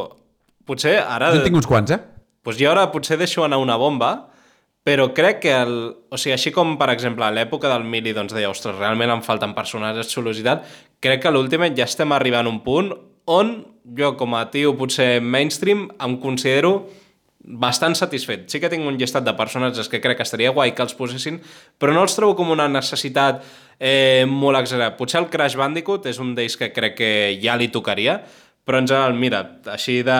[0.67, 1.32] potser ara...
[1.34, 1.99] Jo en tinc uns quants, eh?
[2.45, 4.12] Pues jo ara potser deixo anar una bomba,
[4.86, 5.73] però crec que, el,
[6.12, 9.25] o sigui, així com, per exemple, a l'època del Mili, doncs deia, ostres, realment em
[9.25, 10.63] falten personatges xulos i tal,
[11.04, 12.93] crec que a l'Ultimate ja estem arribant a un punt
[13.30, 13.54] on
[13.97, 16.89] jo, com a tio potser mainstream, em considero
[17.50, 18.46] bastant satisfet.
[18.52, 21.40] Sí que tinc un llistat de personatges que crec que estaria guai que els posessin,
[21.82, 23.42] però no els trobo com una necessitat
[23.80, 24.96] eh, molt exagerada.
[25.00, 28.20] Potser el Crash Bandicoot és un d'ells que crec que ja li tocaria,
[28.70, 29.42] però en general, mira,
[29.74, 30.20] així de,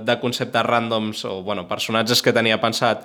[0.00, 3.04] de conceptes randoms o bueno, personatges que tenia pensat,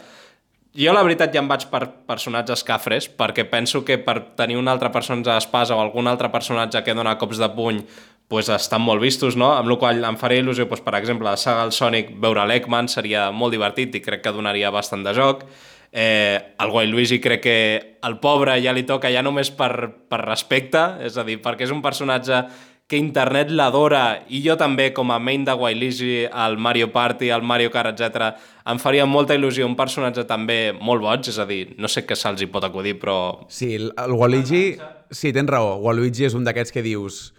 [0.80, 4.72] jo la veritat ja em vaig per personatges cafres, perquè penso que per tenir un
[4.72, 7.84] altre personatge d'espasa o algun altre personatge que dona cops de puny
[8.30, 9.52] pues, estan molt vistos, no?
[9.58, 12.88] Amb la qual em faria il·lusió, pues, per exemple, la saga del Sonic, veure l'Eggman
[12.88, 15.44] seria molt divertit i crec que donaria bastant de joc.
[15.92, 17.60] Eh, el Waluigi crec que
[18.06, 21.74] el pobre ja li toca ja només per, per respecte, és a dir, perquè és
[21.74, 22.44] un personatge
[22.90, 27.44] que internet l'adora i jo també com a main de Waluigi al Mario Party, al
[27.46, 28.34] Mario Kart, etc
[28.70, 32.18] em faria molta il·lusió un personatge també molt boig, és a dir, no sé què
[32.18, 33.18] se'ls hi pot acudir, però
[33.50, 34.64] Sí, el, Waluigi...
[35.10, 35.80] Sí, tens raó.
[35.82, 37.30] Waluigi és un d'aquests que dius...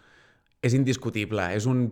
[0.63, 1.47] És indiscutible.
[1.57, 1.87] És un,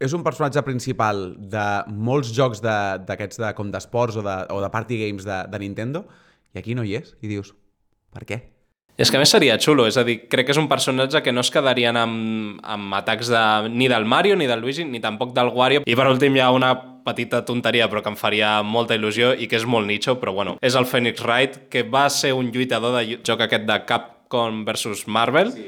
[0.00, 4.60] és un personatge principal de molts jocs de- d'aquests de, com d'esports o, de, o
[4.60, 6.04] de party games de, de Nintendo
[6.54, 7.14] i aquí no hi és.
[7.24, 7.54] I dius,
[8.12, 8.42] per què?
[8.94, 11.32] És que a més seria xulo, és a dir, crec que és un personatge que
[11.34, 13.40] no es quedarien amb, amb atacs de,
[13.74, 15.80] ni del Mario, ni del Luigi, ni tampoc del Wario.
[15.82, 16.70] I per últim hi ha una
[17.04, 20.54] petita tonteria, però que em faria molta il·lusió i que és molt nicho, però bueno,
[20.62, 25.08] és el Phoenix Wright, que va ser un lluitador de joc aquest de Capcom versus
[25.10, 25.66] Marvel, sí.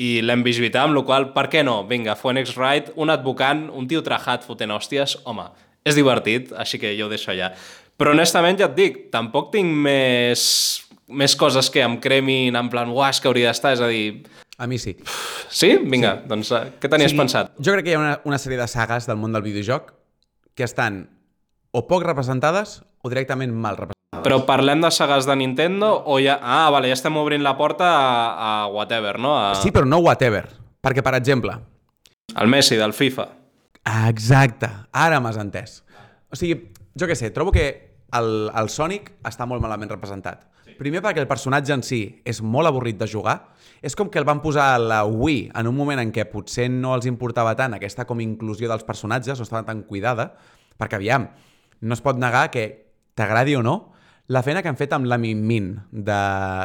[0.00, 1.82] I l'hem vist lluitar, amb la qual per què no?
[1.88, 5.44] Vinga, Phoenix Wright, un advocant, un tio trajat fotent hòsties, home,
[5.84, 7.50] és divertit, així que jo ho deixo allà.
[8.00, 10.42] Però honestament, ja et dic, tampoc tinc més,
[11.12, 14.04] més coses que em cremin en plan, uah, és que hauria d'estar, és a dir...
[14.60, 14.94] A mi sí.
[15.48, 15.74] Sí?
[15.84, 16.28] Vinga, sí.
[16.32, 17.20] doncs eh, què tenies sí.
[17.20, 17.52] pensat?
[17.60, 19.92] Jo crec que hi ha una, una sèrie de sagues del món del videojoc
[20.56, 21.02] que estan
[21.72, 23.96] o poc representades o directament mal representades.
[24.24, 26.36] Però parlem de sagues de Nintendo o ja...
[26.42, 28.08] Ah, vale, ja estem obrint la porta a,
[28.46, 29.36] a whatever, no?
[29.38, 29.54] A...
[29.56, 30.44] Sí, però no whatever.
[30.80, 31.56] Perquè, per exemple,
[32.36, 33.26] El Messi, del FIFA.
[34.08, 35.80] Exacte, ara m'has entès.
[36.30, 37.66] O sigui, jo què sé, trobo que
[38.16, 40.46] el, el Sonic està molt malament representat.
[40.80, 43.36] Primer perquè el personatge en si és molt avorrit de jugar.
[43.84, 46.68] És com que el van posar a la Wii en un moment en què potser
[46.72, 50.30] no els importava tant aquesta com inclusió dels personatges, no estava tan cuidada,
[50.80, 51.26] perquè aviam,
[51.80, 52.64] no es pot negar que,
[53.20, 53.76] t'agradi o no,
[54.32, 56.20] la feina que han fet amb la Min Min de,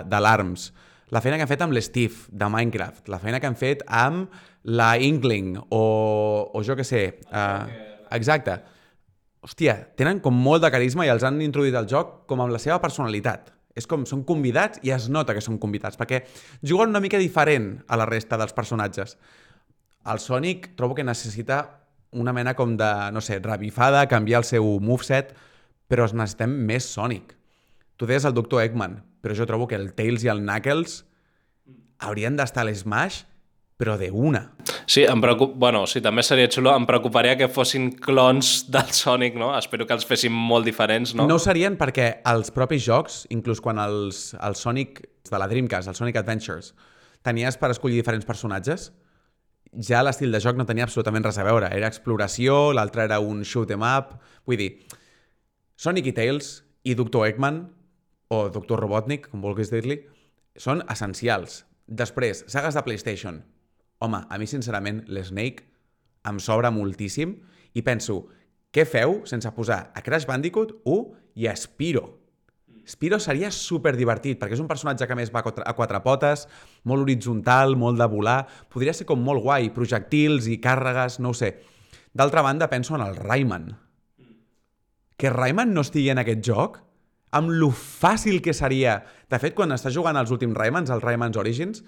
[0.07, 0.69] de l'ARMS,
[1.13, 4.31] la feina que han fet amb l'Steve de Minecraft, la feina que han fet amb
[4.65, 5.83] la Inkling o,
[6.53, 7.03] o jo què sé...
[7.29, 8.57] Uh, exacte.
[9.45, 12.61] Hòstia, tenen com molt de carisma i els han introduït al joc com amb la
[12.61, 13.51] seva personalitat.
[13.77, 16.23] És com, són convidats i es nota que són convidats, perquè
[16.63, 19.17] juguen una mica diferent a la resta dels personatges.
[20.09, 21.59] El Sonic trobo que necessita
[22.15, 25.35] una mena com de, no sé, revifada, canviar el seu moveset,
[25.91, 27.35] però necessitem més Sonic.
[27.95, 28.63] Tu deies el Dr.
[28.63, 31.03] Eggman, però jo trobo que el Tails i el Knuckles
[32.03, 33.23] haurien d'estar a l'Smash,
[33.75, 34.41] però de una.
[34.87, 35.55] Sí, em preocup...
[35.59, 36.71] bueno, sí, també seria xulo.
[36.75, 39.51] Em preocuparia que fossin clones del Sonic, no?
[39.57, 41.27] Espero que els fessin molt diferents, no?
[41.27, 45.91] No ho serien perquè els propis jocs, inclús quan els, els Sonic de la Dreamcast,
[45.91, 46.71] el Sonic Adventures,
[47.25, 48.91] tenies per escollir diferents personatges,
[49.75, 51.67] ja l'estil de joc no tenia absolutament res a veure.
[51.75, 54.15] Era exploració, l'altre era un shoot 'em up...
[54.45, 54.69] Vull dir,
[55.75, 57.25] Sonic i Tails i Dr.
[57.27, 57.65] Eggman,
[58.31, 58.79] o Dr.
[58.79, 59.99] Robotnik, com vulguis dir-li,
[60.55, 61.65] són essencials.
[61.85, 63.41] Després, sagues de PlayStation.
[63.99, 65.67] Home, a mi, sincerament, l'Snake
[66.25, 67.35] em sobra moltíssim
[67.75, 68.23] i penso,
[68.71, 71.03] què feu sense posar a Crash Bandicoot 1
[71.43, 72.07] i a Spiro?
[72.87, 76.47] Spiro seria super divertit, perquè és un personatge que més va a quatre potes,
[76.87, 81.37] molt horitzontal, molt de volar, podria ser com molt guai, projectils i càrregues, no ho
[81.37, 81.57] sé.
[82.13, 83.73] D'altra banda, penso en el Rayman.
[85.17, 86.81] Que Rayman no estigui en aquest joc,
[87.35, 88.99] amb lo fàcil que seria...
[89.31, 91.81] De fet, quan està jugant els últims Raymans, els Raymans Origins,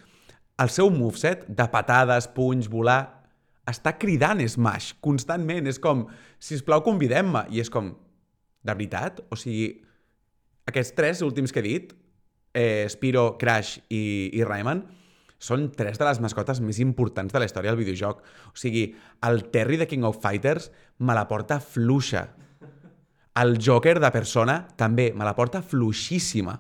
[0.58, 3.02] el seu moveset de patades, punys, volar,
[3.68, 5.68] està cridant Smash constantment.
[5.70, 6.06] És com,
[6.40, 7.46] si us plau, convidem-me.
[7.54, 7.92] I és com,
[8.64, 9.22] de veritat?
[9.32, 9.70] O sigui,
[10.68, 11.94] aquests tres últims que he dit,
[12.58, 14.84] eh, Spiro, Crash i, i Rayman,
[15.38, 18.24] són tres de les mascotes més importants de la història del videojoc.
[18.50, 18.90] O sigui,
[19.28, 22.26] el Terry de King of Fighters me la porta fluixa.
[23.38, 26.56] El Joker de Persona també me la porta fluixíssima.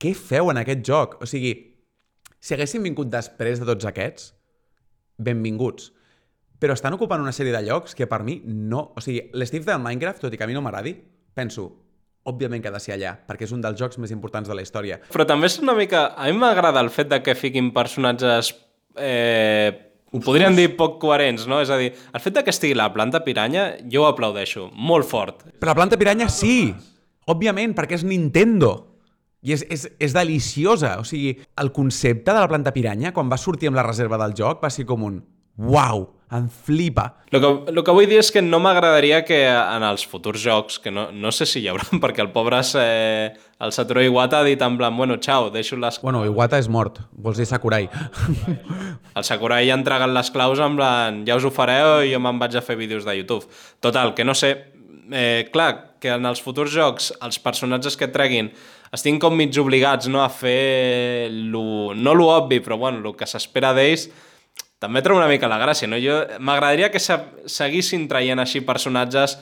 [0.00, 1.16] Què feu en aquest joc?
[1.20, 1.52] O sigui,
[2.40, 4.30] si haguéssim vingut després de tots aquests,
[5.20, 5.90] benvinguts.
[6.60, 8.90] Però estan ocupant una sèrie de llocs que per mi no...
[8.96, 10.94] O sigui, l'Steve del Minecraft, tot i que a mi no m'agradi,
[11.36, 11.66] penso,
[12.28, 14.64] òbviament que ha de ser allà, perquè és un dels jocs més importants de la
[14.64, 15.00] història.
[15.10, 16.10] Però també és una mica...
[16.14, 18.54] A mi m'agrada el fet de que fiquin personatges...
[18.96, 21.60] Eh, ho podríem dir poc coherents, no?
[21.62, 25.44] És a dir, el fet que estigui la planta piranya, jo ho aplaudeixo, molt fort.
[25.62, 26.72] Però la planta piranya sí,
[27.30, 28.72] òbviament, perquè és Nintendo.
[29.40, 30.96] I és, és, és deliciosa.
[31.00, 34.34] O sigui, el concepte de la planta piranya, quan va sortir amb la reserva del
[34.36, 35.20] joc, va ser com un...
[35.60, 37.04] Uau, em flipa.
[37.30, 40.78] El que, el que vull dir és que no m'agradaria que en els futurs jocs,
[40.80, 44.46] que no, no sé si hi haurà, perquè el pobre eh, el Satoru Iwata ha
[44.46, 46.00] dit en plan, bueno, xau, deixo les...
[46.02, 47.90] Bueno, Iwata és mort, vols dir Sakurai.
[49.18, 52.38] El Sakurai ha entregat les claus en plan, ja us ho fareu i jo me'n
[52.40, 53.44] vaig a fer vídeos de YouTube.
[53.82, 54.54] Total, que no sé,
[55.12, 58.48] eh, clar, que en els futurs jocs els personatges que treguin
[58.94, 63.28] estiguin com mig obligats no, a fer lo, no lo obvi, però bueno, el que
[63.28, 64.08] s'espera d'ells,
[64.80, 66.00] també trobo una mica la gràcia, no?
[66.00, 67.16] Jo m'agradaria que se,
[67.46, 69.36] seguissin traient així personatges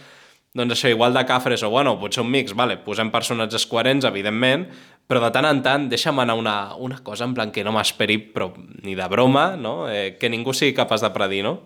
[0.59, 4.65] doncs això, igual de cafres, o bueno, potser un mix, vale, posem personatges coherents, evidentment,
[5.09, 8.19] però de tant en tant deixa'm anar una, una cosa en plan que no m'esperi,
[8.33, 8.51] però
[8.83, 9.87] ni de broma, no?
[9.93, 11.59] Eh, que ningú sigui capaç de predir, no?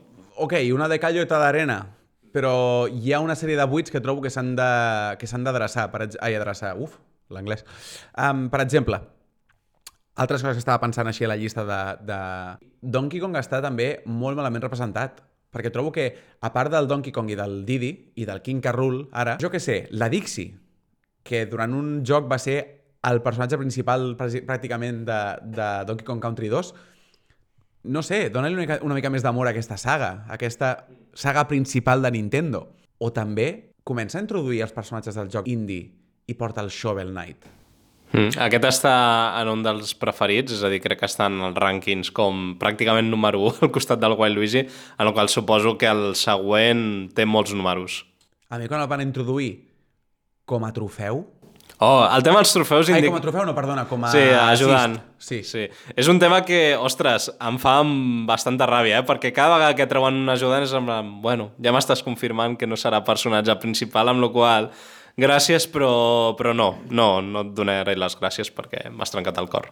[0.42, 1.78] Ok, una de callo i d'arena,
[2.34, 6.74] però hi ha una sèrie de buits que trobo que s'han d'adreçar, per ai, adreçar,
[6.76, 6.98] uf,
[7.30, 7.64] l'anglès.
[8.18, 9.00] Um, per exemple,
[10.16, 12.18] altres coses que estava pensant així a la llista de, de...
[12.82, 15.22] Donkey Kong està també molt malament representat,
[15.52, 16.06] perquè trobo que,
[16.40, 18.72] a part del Donkey Kong i del Didi i del King K.
[18.76, 20.54] Rool, ara, jo que sé, la Dixie,
[21.22, 22.58] que durant un joc va ser
[23.08, 25.20] el personatge principal pràcti- pràcticament de,
[25.56, 26.72] de Donkey Kong Country 2,
[27.84, 31.48] no sé, dona-li una, mica- una mica més d'amor a aquesta saga, a aquesta saga
[31.50, 32.66] principal de Nintendo.
[33.02, 35.88] O també comença a introduir els personatges del joc indie
[36.30, 37.48] i porta el Shovel Knight.
[38.12, 38.36] Mm.
[38.44, 38.94] Aquest està
[39.40, 43.08] en un dels preferits, és a dir, crec que està en els rànquings com pràcticament
[43.08, 47.24] número 1 al costat del Wild Luigi, en el qual suposo que el següent té
[47.24, 48.02] molts números.
[48.52, 49.54] A mi quan el van introduir
[50.44, 51.24] com a trofeu...
[51.82, 53.10] Oh, el tema dels trofeus Ai, indica...
[53.10, 54.10] com a trofeu, no, perdona, com a...
[54.12, 54.92] Sí, ajudant.
[55.16, 55.48] assist.
[55.48, 55.64] Sí.
[55.66, 55.92] sí.
[55.98, 59.06] És un tema que, ostres, em fa amb bastanta ràbia, eh?
[59.08, 62.68] perquè cada vegada que treuen un ajudant és en plan, bueno, ja m'estàs confirmant que
[62.70, 64.70] no serà personatge principal, amb la qual
[65.20, 69.70] gràcies, però, però no, no, no et donaré les gràcies perquè m'has trencat el cor.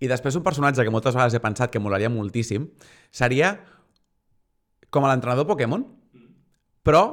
[0.00, 2.68] I després un personatge que moltes vegades he pensat que molaria moltíssim
[3.10, 3.54] seria
[4.92, 5.84] com a l'entrenador Pokémon,
[6.86, 7.04] però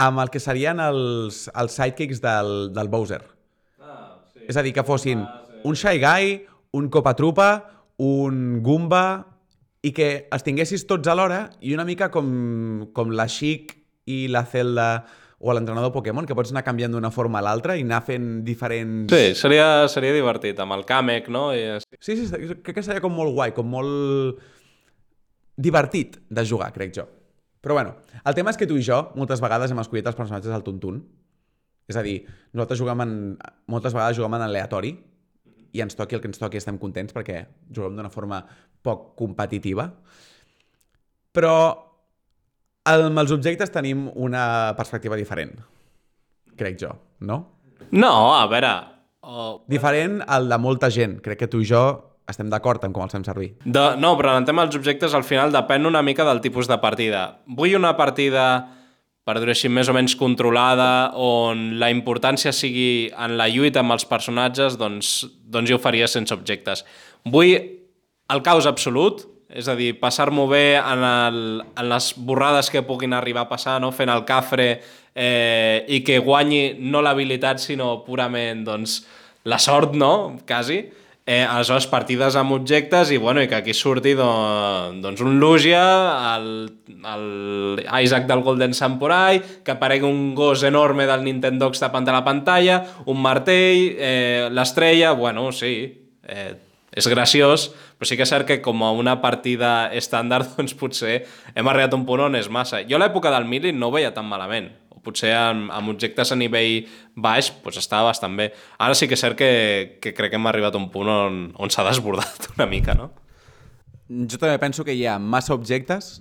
[0.00, 3.22] amb el que serien els, els sidekicks del, del Bowser.
[3.80, 4.44] Ah, sí.
[4.50, 5.22] És a dir, que fossin
[5.64, 6.34] un Shy Guy,
[6.76, 7.50] un Copatrupa,
[8.02, 9.06] un Goomba,
[9.84, 12.28] i que els tinguessis tots alhora i una mica com,
[12.96, 13.74] com la Chic
[14.08, 15.04] i la Zelda
[15.44, 19.12] o l'entrenador Pokémon, que pots anar canviant d'una forma a l'altra i anar fent diferents...
[19.12, 21.50] Sí, seria, seria divertit, amb el Kamek, no?
[21.52, 22.30] I, Sí, sí,
[22.64, 24.40] crec que seria com molt guai, com molt
[25.60, 27.04] divertit de jugar, crec jo.
[27.64, 30.52] Però bueno, el tema és que tu i jo moltes vegades hem escollit els personatges
[30.52, 31.02] al tuntun.
[31.88, 32.18] És a dir,
[32.56, 33.14] nosaltres juguem en...
[33.68, 34.94] moltes vegades juguem en aleatori
[35.74, 38.40] i ens toqui el que ens toqui estem contents perquè juguem d'una forma
[38.84, 39.90] poc competitiva.
[41.36, 41.56] Però
[42.84, 45.54] amb els objectes tenim una perspectiva diferent,
[46.58, 47.40] crec jo, no?
[47.92, 48.74] No, a veure...
[49.24, 51.14] Oh, Diferent al de molta gent.
[51.24, 51.80] Crec que tu i jo
[52.28, 53.54] estem d'acord amb com els fem servir.
[53.64, 56.68] de, no, però en el tema dels objectes al final depèn una mica del tipus
[56.68, 57.22] de partida.
[57.48, 58.44] Vull una partida,
[59.24, 63.96] per dir-ho així, més o menys controlada, on la importància sigui en la lluita amb
[63.96, 66.84] els personatges, doncs, doncs jo ho faria sense objectes.
[67.24, 71.38] Vull el caos absolut, és a dir, passar-m'ho bé en, el,
[71.76, 73.92] en les borrades que puguin arribar a passar, no?
[73.92, 74.68] fent el cafre
[75.14, 79.02] eh, i que guanyi no l'habilitat sinó purament doncs,
[79.44, 80.40] la sort, no?
[80.48, 80.82] Quasi.
[81.24, 85.84] Eh, aleshores, partides amb objectes i, bueno, i que aquí surti doncs, un Lugia,
[86.34, 86.48] el,
[86.90, 92.24] el Isaac del Golden Samurai, que aparegui un gos enorme del Nintendo tapant de la
[92.24, 95.12] pantalla, un martell, eh, l'estrella...
[95.12, 95.72] Bueno, sí,
[96.28, 96.52] eh,
[96.94, 101.24] és graciós, però sí que és cert que com a una partida estàndard, doncs potser
[101.54, 102.84] hem arribat a un punt on és massa.
[102.88, 106.32] Jo a l'època del Mili no ho veia tan malament, o potser amb, amb objectes
[106.32, 108.52] a nivell baix doncs estava bastant bé.
[108.78, 109.50] Ara sí que és cert que,
[110.00, 113.10] que crec que hem arribat a un punt on, on s'ha desbordat una mica, no?
[114.08, 116.18] Jo també penso que hi ha massa objectes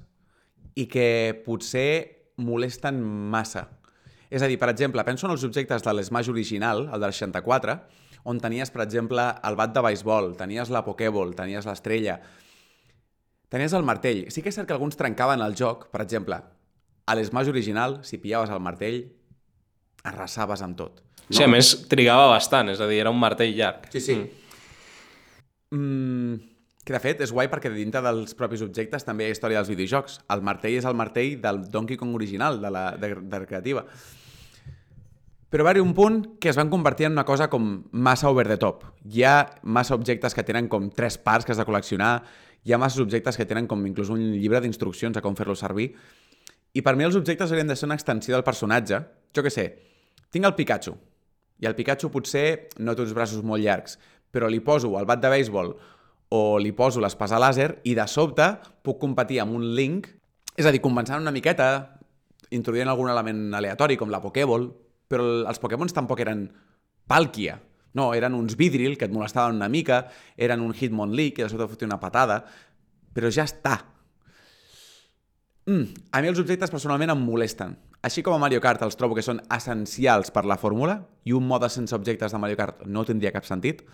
[0.80, 3.68] i que potser molesten massa.
[4.34, 7.76] És a dir, per exemple, penso en els objectes de l'Smash original, el del 64,
[8.24, 12.20] on tenies, per exemple, el bat de beisbol, tenies la Pokéball, tenies l'estrella,
[13.52, 14.26] tenies el martell.
[14.32, 16.40] Sí que és cert que alguns trencaven el joc, per exemple,
[17.06, 19.04] a l'Smash original, si pillaves el martell,
[20.08, 21.04] arrasaves amb tot.
[21.28, 21.36] No?
[21.36, 23.88] Sí, a més, trigava bastant, és a dir, era un martell llarg.
[23.92, 24.18] Sí, sí.
[24.18, 24.40] Mm.
[25.74, 26.42] Mm,
[26.84, 29.72] que de fet és guai perquè dintre dels propis objectes també hi ha història dels
[29.72, 30.20] videojocs.
[30.36, 33.86] El martell és el martell del Donkey Kong original, de la de, de recreativa.
[35.54, 38.48] Però va haver un punt que es van convertir en una cosa com massa over
[38.50, 38.88] the top.
[39.06, 42.24] Hi ha massa objectes que tenen com tres parts que has de col·leccionar,
[42.66, 45.92] hi ha massa objectes que tenen com inclús un llibre d'instruccions a com fer-los servir,
[46.74, 49.04] i per mi els objectes haurien de ser una extensió del personatge.
[49.30, 49.70] Jo què sé,
[50.34, 50.98] tinc el Pikachu,
[51.62, 54.00] i el Pikachu potser no té uns braços molt llargs,
[54.34, 55.76] però li poso el bat de béisbol
[56.34, 60.10] o li poso l'espasa làser i de sobte puc competir amb un Link,
[60.58, 62.00] és a dir, compensant una miqueta,
[62.50, 64.72] introduint algun element aleatori com la Pokéball,
[65.14, 66.48] però els Pokémons tampoc eren
[67.08, 67.60] Palkia,
[67.94, 71.70] no, eren uns Vidril que et molestaven una mica, eren un Hitmonlee que de sobte
[71.70, 72.42] fotia una patada,
[73.14, 73.78] però ja està.
[75.70, 77.78] Mm, a mi els objectes personalment em molesten.
[78.04, 81.46] Així com a Mario Kart els trobo que són essencials per la fórmula i un
[81.48, 83.86] mode sense objectes de Mario Kart no tindria cap sentit,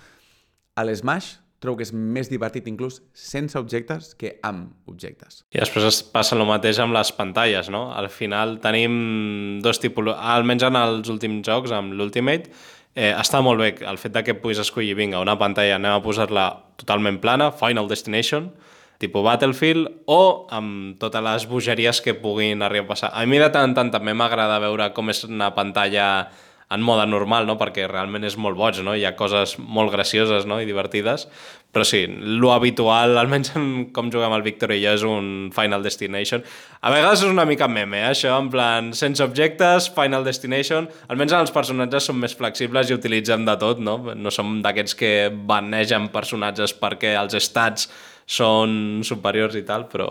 [0.73, 5.43] a l'Smash trobo que és més divertit inclús sense objectes que amb objectes.
[5.51, 7.89] I després es passa el mateix amb les pantalles, no?
[7.95, 10.13] Al final tenim dos tipus...
[10.15, 12.51] Almenys en els últims jocs, amb l'Ultimate,
[12.95, 16.03] eh, està molt bé el fet de que puguis escollir, vinga, una pantalla, anem a
[16.03, 18.51] posar-la totalment plana, Final Destination,
[18.99, 23.11] tipus Battlefield, o amb totes les bogeries que puguin arribar a passar.
[23.15, 26.29] A mi de tant en tant també m'agrada veure com és una pantalla
[26.69, 27.55] en mode normal, no?
[27.57, 28.93] perquè realment és molt boig, no?
[28.93, 30.59] hi ha coses molt gracioses no?
[30.61, 31.25] i divertides,
[31.73, 35.85] però sí, lo habitual, almenys en com juguem el Victor i jo, és un Final
[35.85, 36.43] Destination.
[36.81, 38.11] A vegades és una mica meme, eh?
[38.11, 43.45] això, en plan, sense objectes, Final Destination, almenys els personatges són més flexibles i utilitzem
[43.49, 43.97] de tot, no?
[44.13, 47.89] No som d'aquests que banegen personatges perquè els estats
[48.29, 50.09] són superiors i tal, però,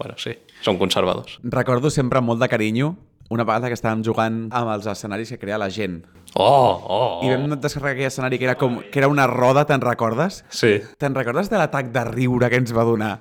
[0.00, 0.32] bueno, sí,
[0.64, 1.36] són conservadors.
[1.44, 2.94] Recordo sempre molt de carinyo
[3.28, 6.00] una vegada que estàvem jugant amb els escenaris que crea la gent.
[6.34, 7.26] Oh, oh, oh.
[7.26, 10.42] I vam descarregar aquell escenari que era com que era una roda, te'n recordes?
[10.48, 10.78] Sí.
[11.00, 13.12] Te'n recordes de l'atac de riure que ens va donar?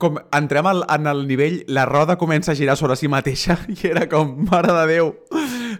[0.00, 3.76] Com entrem al, en el nivell, la roda comença a girar sobre si mateixa i
[3.90, 5.12] era com, mare de Déu,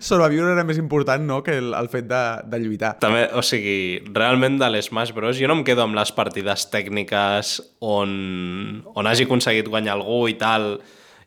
[0.05, 2.93] sobreviure era més important no, que el, el fet de, de lluitar.
[3.03, 5.41] També, o sigui, realment de l'Smash Bros.
[5.41, 8.15] jo no em quedo amb les partides tècniques on,
[8.95, 10.75] on hagi aconseguit guanyar algú i tal,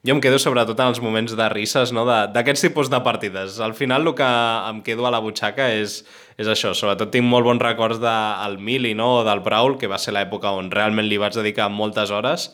[0.04, 2.04] jo em quedo sobretot en els moments de risses no?
[2.04, 3.62] d'aquests tipus de partides.
[3.64, 4.28] Al final el que
[4.70, 6.02] em quedo a la butxaca és,
[6.36, 9.22] és això, sobretot tinc molt bons records del de, Mili no?
[9.22, 12.52] o del Brawl, que va ser l'època on realment li vaig dedicar moltes hores,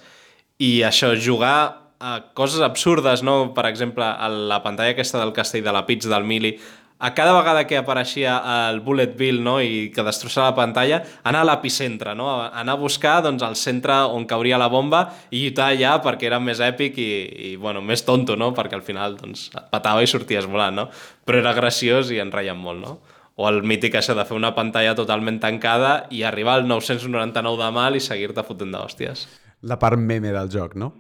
[0.62, 3.54] i això, jugar a coses absurdes, no?
[3.58, 6.54] per exemple, a la pantalla aquesta del castell de la Pits del Mili,
[7.00, 8.36] a cada vegada que apareixia
[8.70, 9.58] el Bullet Bill no?
[9.64, 12.28] i que destrossava la pantalla, anar a l'epicentre, no?
[12.44, 16.42] anar a buscar doncs, el centre on cauria la bomba i lluitar allà perquè era
[16.44, 17.12] més èpic i,
[17.52, 18.52] i bueno, més tonto, no?
[18.56, 20.90] perquè al final doncs, et patava i sorties volant, no?
[21.24, 22.84] però era graciós i en reiem molt.
[22.84, 23.20] No?
[23.40, 27.70] O el mític això de fer una pantalla totalment tancada i arribar al 999 de
[27.72, 29.24] mal i seguir-te fotent d'hòsties.
[29.64, 30.92] La part meme del joc, no?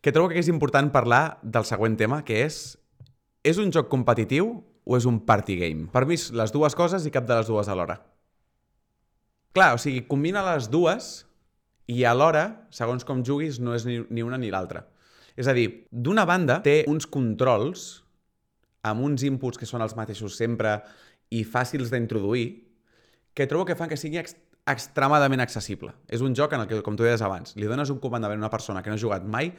[0.00, 2.78] Que trobo que és important parlar del següent tema, que és
[3.46, 4.48] és un joc competitiu
[4.86, 5.88] o és un party game?
[5.92, 7.98] Per mi les dues coses i cap de les dues alhora.
[9.56, 11.26] Clar, o sigui, combina les dues
[11.90, 14.84] i alhora, segons com juguis, no és ni una ni l'altra.
[15.36, 17.86] És a dir, d'una banda té uns controls
[18.86, 20.78] amb uns inputs que són els mateixos sempre
[21.34, 22.46] i fàcils d'introduir,
[23.36, 25.92] que trobo que fan que sigui ex extremadament accessible.
[26.10, 28.46] És un joc en el que, com tu deies abans, li dones un comandament a
[28.46, 29.52] una persona que no ha jugat mai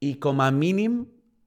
[0.00, 1.02] i com a mínim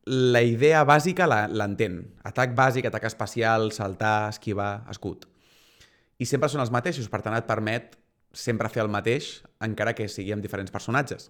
[0.05, 2.01] la idea bàsica l'entén.
[2.25, 5.27] Atac bàsic, atac especial, saltar, esquivar, escut.
[6.17, 7.97] I sempre són els mateixos, per tant et permet
[8.33, 11.29] sempre fer el mateix, encara que sigui amb diferents personatges.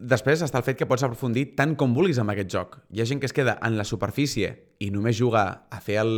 [0.00, 2.78] Després està el fet que pots aprofundir tant com vulguis amb aquest joc.
[2.90, 6.14] Hi ha gent que es queda en la superfície i només juga a fer el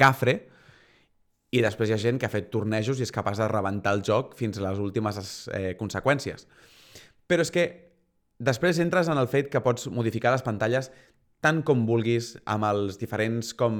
[0.00, 0.38] cafre
[1.52, 4.02] i després hi ha gent que ha fet tornejos i és capaç de rebentar el
[4.02, 5.20] joc fins a les últimes
[5.52, 6.48] eh, conseqüències.
[7.28, 7.66] Però és que
[8.38, 10.90] després entres en el fet que pots modificar les pantalles
[11.44, 13.76] tant com vulguis, amb els diferents, com,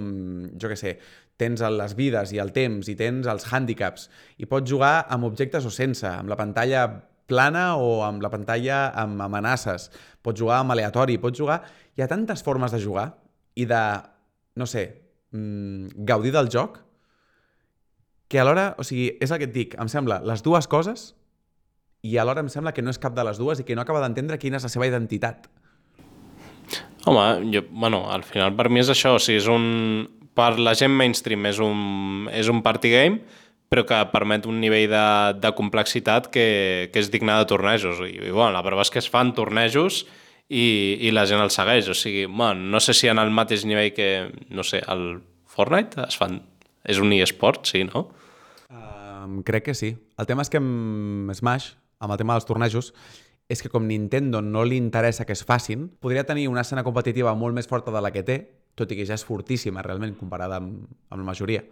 [0.60, 0.96] jo que sé,
[1.40, 4.08] tens les vides i el temps i tens els hàndicaps
[4.40, 6.86] i pots jugar amb objectes o sense, amb la pantalla
[7.26, 9.90] plana o amb la pantalla amb amenaces,
[10.22, 11.60] pots jugar amb aleatori, pots jugar...
[11.96, 13.06] Hi ha tantes formes de jugar
[13.56, 13.82] i de,
[14.60, 14.82] no sé,
[15.32, 16.82] mmm, gaudir del joc
[18.28, 21.06] que alhora, o sigui, és el que et dic, em sembla les dues coses
[22.06, 24.02] i alhora em sembla que no és cap de les dues i que no acaba
[24.04, 25.48] d'entendre quina és la seva identitat.
[27.06, 29.66] Home, jo, bueno, al final per mi és això, o sigui, és un...
[30.36, 33.22] Per la gent mainstream és un, és un party game,
[33.72, 35.06] però que permet un nivell de,
[35.40, 38.02] de complexitat que, que és digne de tornejos.
[38.04, 40.02] I, i bueno, la prova és que es fan tornejos
[40.48, 40.66] i,
[41.08, 41.88] i la gent el segueix.
[41.88, 44.10] O sigui, bueno, no sé si en el mateix nivell que,
[44.50, 46.42] no sé, el Fortnite es fan...
[46.86, 48.04] És un eSport, sí, no?
[48.70, 49.88] Um, crec que sí.
[50.20, 52.92] El tema és que Smash, amb el tema dels tornejos,
[53.48, 57.34] és que com Nintendo no li interessa que es facin, podria tenir una escena competitiva
[57.38, 58.38] molt més forta de la que té,
[58.76, 61.62] tot i que ja és fortíssima realment comparada amb, amb la majoria.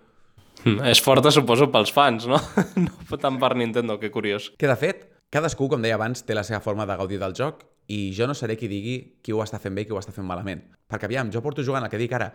[0.63, 2.39] Mm, és forta, suposo, pels fans, no?
[2.87, 4.53] no tant per Nintendo, que curiós.
[4.59, 5.05] Que, de fet,
[5.35, 8.37] cadascú, com deia abans, té la seva forma de gaudir del joc i jo no
[8.39, 10.63] seré qui digui qui ho està fent bé i qui ho està fent malament.
[10.89, 12.31] Perquè, aviam, jo porto jugant el que dic ara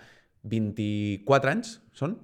[0.52, 2.20] 24 anys, són?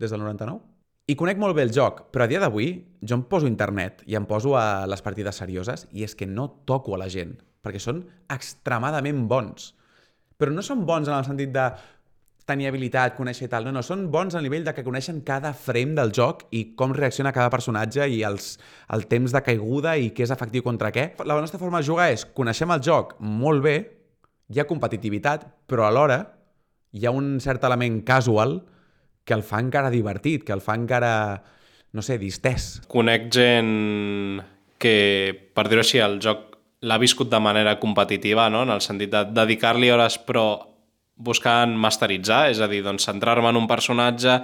[0.00, 0.69] Des del 99?
[1.10, 2.68] I conec molt bé el joc, però a dia d'avui
[3.02, 6.44] jo em poso internet i em poso a les partides serioses i és que no
[6.68, 7.32] toco a la gent,
[7.64, 9.72] perquè són extremadament bons.
[10.38, 11.64] Però no són bons en el sentit de
[12.46, 13.66] tenir habilitat, conèixer i tal.
[13.66, 16.94] No, no, són bons a nivell de que coneixen cada frame del joc i com
[16.94, 18.54] reacciona cada personatge i els,
[18.94, 21.10] el temps de caiguda i què és efectiu contra què.
[21.26, 23.76] La nostra forma de jugar és, coneixem el joc molt bé,
[24.50, 26.22] hi ha competitivitat, però alhora
[26.94, 28.60] hi ha un cert element casual
[29.30, 31.12] que el fa encara divertit, que el fa encara,
[31.94, 32.80] no sé, distès.
[32.90, 34.40] Conec gent
[34.82, 34.94] que,
[35.54, 36.48] per dir-ho així, el joc
[36.80, 38.64] l'ha viscut de manera competitiva, no?
[38.64, 40.46] en el sentit de dedicar-li hores però
[41.20, 44.38] buscant masteritzar, és a dir, doncs centrar-me en un personatge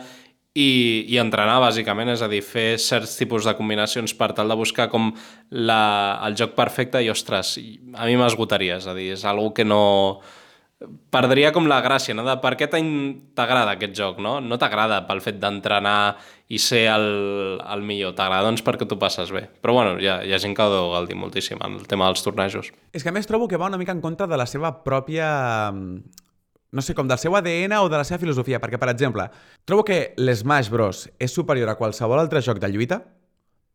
[0.57, 4.61] i, i entrenar, bàsicament, és a dir, fer certs tipus de combinacions per tal de
[4.61, 5.11] buscar com
[5.51, 5.83] la,
[6.29, 7.57] el joc perfecte i, ostres,
[7.97, 10.21] a mi m'esgotaria, és a dir, és algo que no...
[11.11, 12.21] Perdria com la gràcia, no?
[12.27, 14.35] De per què t'agrada aquest joc, no?
[14.45, 16.17] No t'agrada pel fet d'entrenar
[16.53, 17.07] i ser el,
[17.65, 19.47] el millor, t'agrada doncs perquè tu passes bé.
[19.65, 22.11] Però bueno, hi ha, hi ha gent que ho deu gaudir moltíssim en el tema
[22.11, 22.69] dels tornejos.
[22.93, 25.31] És que a més trobo que va una mica en contra de la seva pròpia
[26.77, 29.31] no sé, com del seu ADN o de la seva filosofia, perquè, per exemple,
[29.65, 31.07] trobo que l'Smash Bros.
[31.17, 33.01] és superior a qualsevol altre joc de lluita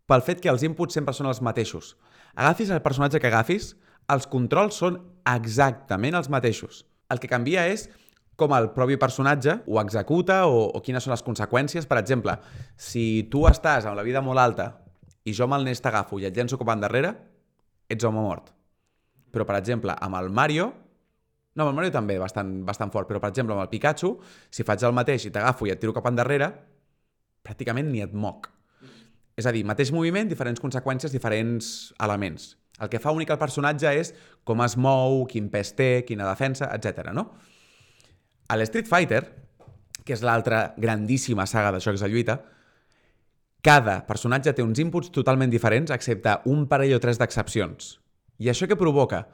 [0.06, 1.96] pel fet que els inputs sempre són els mateixos.
[2.36, 3.74] Agafis el personatge que agafis,
[4.12, 6.86] els controls són exactament els mateixos.
[7.12, 7.88] El que canvia és
[8.40, 11.88] com el propi personatge ho executa o, o quines són les conseqüències.
[11.90, 12.38] Per exemple,
[12.80, 14.72] si tu estàs amb la vida molt alta
[15.28, 17.14] i jo amb el Nest t'agafo i et llenço cap endarrere,
[17.92, 18.50] ets home mort.
[19.32, 20.72] Però, per exemple, amb el Mario,
[21.54, 24.16] no, amb el Mario també, bastant, bastant fort, però per exemple amb el Pikachu,
[24.50, 26.50] si faig el mateix i t'agafo i et tiro cap endarrere,
[27.44, 28.50] pràcticament ni et moc.
[29.40, 32.56] És a dir, mateix moviment, diferents conseqüències, diferents elements.
[32.82, 34.14] El que fa únic el personatge és
[34.48, 37.12] com es mou, quin pes té, quina defensa, etc.
[37.14, 37.28] no?
[38.50, 39.22] A l'Street Fighter,
[40.04, 42.40] que és l'altra grandíssima saga de jocs de lluita,
[43.62, 47.94] cada personatge té uns inputs totalment diferents, excepte un parell o tres d'excepcions.
[48.42, 49.28] I això que provoca?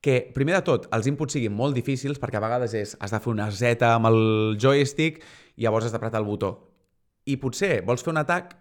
[0.00, 3.20] que, primer de tot, els inputs siguin molt difícils, perquè a vegades és, has de
[3.22, 4.20] fer una Z amb el
[4.60, 5.22] joystick
[5.56, 6.52] i llavors has d'apretar el botó.
[7.26, 8.54] I potser vols fer un atac,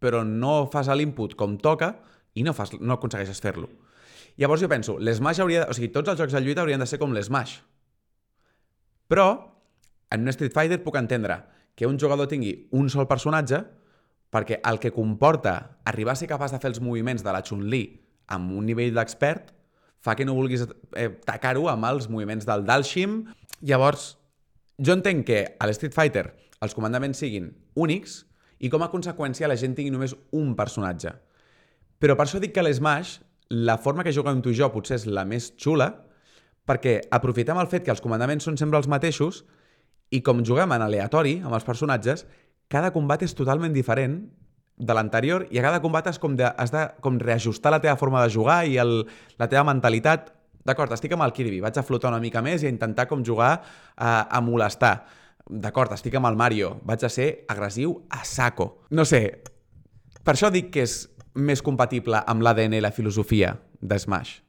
[0.00, 1.96] però no fas l'input com toca
[2.36, 3.70] i no, fas, no aconsegueixes fer-lo.
[4.36, 5.64] Llavors jo penso, l'Smash hauria...
[5.64, 7.56] De, o sigui, tots els jocs de lluita haurien de ser com l'Smash.
[9.08, 9.26] Però,
[10.12, 11.40] en un Street Fighter puc entendre
[11.76, 13.62] que un jugador tingui un sol personatge
[14.32, 17.84] perquè el que comporta arribar a ser capaç de fer els moviments de la Chun-Li
[18.34, 19.52] amb un nivell d'expert
[20.02, 23.22] fa que no vulguis eh, tacar-ho amb els moviments del Dalshim.
[23.66, 24.16] Llavors,
[24.78, 26.26] jo entenc que a l'Street Fighter
[26.62, 28.24] els comandaments siguin únics
[28.60, 31.12] i com a conseqüència la gent tingui només un personatge.
[32.02, 33.18] Però per això dic que l'Smash,
[33.50, 35.92] la forma que juguem tu i jo potser és la més xula,
[36.66, 39.44] perquè aprofitem el fet que els comandaments són sempre els mateixos
[40.10, 42.26] i com juguem en aleatori amb els personatges,
[42.68, 44.18] cada combat és totalment diferent
[44.76, 47.96] de l'anterior i a cada combat has, com de, has de com reajustar la teva
[47.96, 48.98] forma de jugar i el,
[49.40, 50.32] la teva mentalitat.
[50.66, 53.22] D'acord, estic amb el Kirby, vaig a flotar una mica més i a intentar com
[53.24, 53.52] jugar
[53.94, 54.96] a, a molestar.
[55.46, 58.82] D'acord, estic amb el Mario, vaig a ser agressiu a saco.
[58.90, 59.22] No sé,
[60.26, 61.04] per això dic que és
[61.36, 64.40] més compatible amb l'ADN i la filosofia de Smash.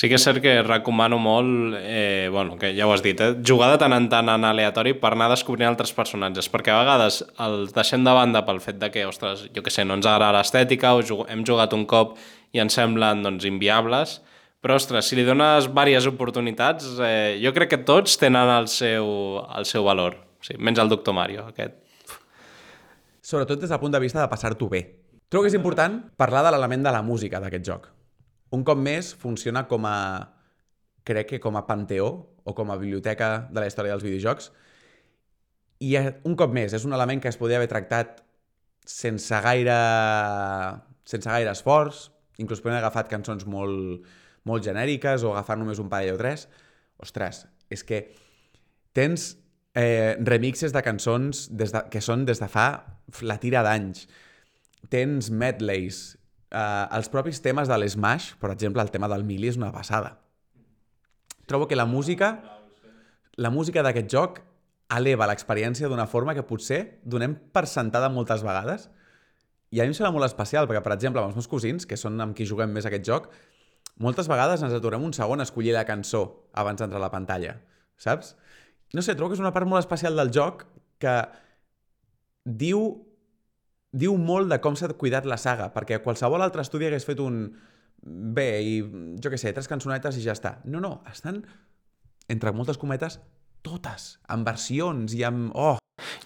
[0.00, 3.34] Sí que és cert que recomano molt, eh, bueno, que ja ho has dit, eh,
[3.44, 7.24] jugar de tant en tant en aleatori per anar descobrint altres personatges, perquè a vegades
[7.38, 10.38] els deixem de banda pel fet de que, ostres, jo que sé, no ens agrada
[10.38, 12.16] l'estètica o jug hem jugat un cop
[12.52, 14.20] i ens semblen doncs, inviables,
[14.60, 19.42] però, ostres, si li dones diverses oportunitats, eh, jo crec que tots tenen el seu,
[19.56, 20.16] el seu valor.
[20.40, 21.74] Sí, menys el Doctor Mario, aquest.
[23.20, 24.99] Sobretot des del punt de vista de passar-t'ho bé.
[25.30, 27.90] Trobo que és important parlar de l'element de la música d'aquest joc
[28.50, 29.96] un cop més funciona com a,
[31.06, 32.10] crec que com a panteó
[32.44, 34.50] o com a biblioteca de la història dels videojocs.
[35.86, 38.24] I eh, un cop més, és un element que es podria haver tractat
[38.86, 39.76] sense gaire,
[41.08, 42.08] sense gaire esforç,
[42.42, 44.08] inclús podem agafat cançons molt,
[44.48, 46.48] molt genèriques o agafar només un parell o tres.
[47.00, 48.02] Ostres, és que
[48.96, 49.30] tens
[49.78, 52.66] eh, remixes de cançons des de, que són des de fa
[53.22, 54.08] la tira d'anys.
[54.90, 56.18] Tens medleys,
[56.50, 60.18] eh, els propis temes de l'Smash, per exemple, el tema del Mili és una passada.
[61.46, 62.36] Trobo que la música
[63.40, 64.40] la música d'aquest joc
[64.92, 68.88] eleva l'experiència d'una forma que potser donem per sentada moltes vegades
[69.70, 71.96] i a mi em sembla molt especial, perquè, per exemple, amb els meus cosins, que
[71.96, 73.28] són amb qui juguem més aquest joc,
[74.02, 76.24] moltes vegades ens aturem un segon a escollir la cançó
[76.58, 77.54] abans d'entrar a la pantalla,
[77.96, 78.34] saps?
[78.92, 80.66] No sé, trobo que és una part molt especial del joc
[80.98, 81.14] que
[82.44, 82.82] diu
[83.92, 87.42] diu molt de com s'ha cuidat la saga, perquè qualsevol altre estudi hagués fet un...
[88.00, 88.76] Bé, i
[89.20, 90.54] jo què sé, tres cançonetes i ja està.
[90.64, 91.42] No, no, estan,
[92.32, 93.18] entre moltes cometes,
[93.66, 95.50] totes, amb versions i amb...
[95.52, 95.76] Oh!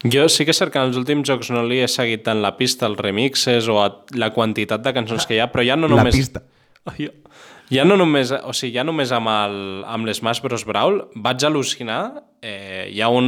[0.05, 2.39] Jo sí que és cert que en els últims jocs no li he seguit tant
[2.43, 3.75] la pista, els remixes o
[4.15, 6.15] la quantitat de cançons que hi ha, però ja no només...
[6.15, 6.45] La pista.
[6.85, 7.11] Oh, jo...
[7.73, 9.55] Ja no només, o sigui, ja només amb, el,
[9.89, 10.65] amb l'Smash Bros.
[10.69, 11.99] Brawl vaig al·lucinar.
[12.45, 13.25] Eh, hi ha un,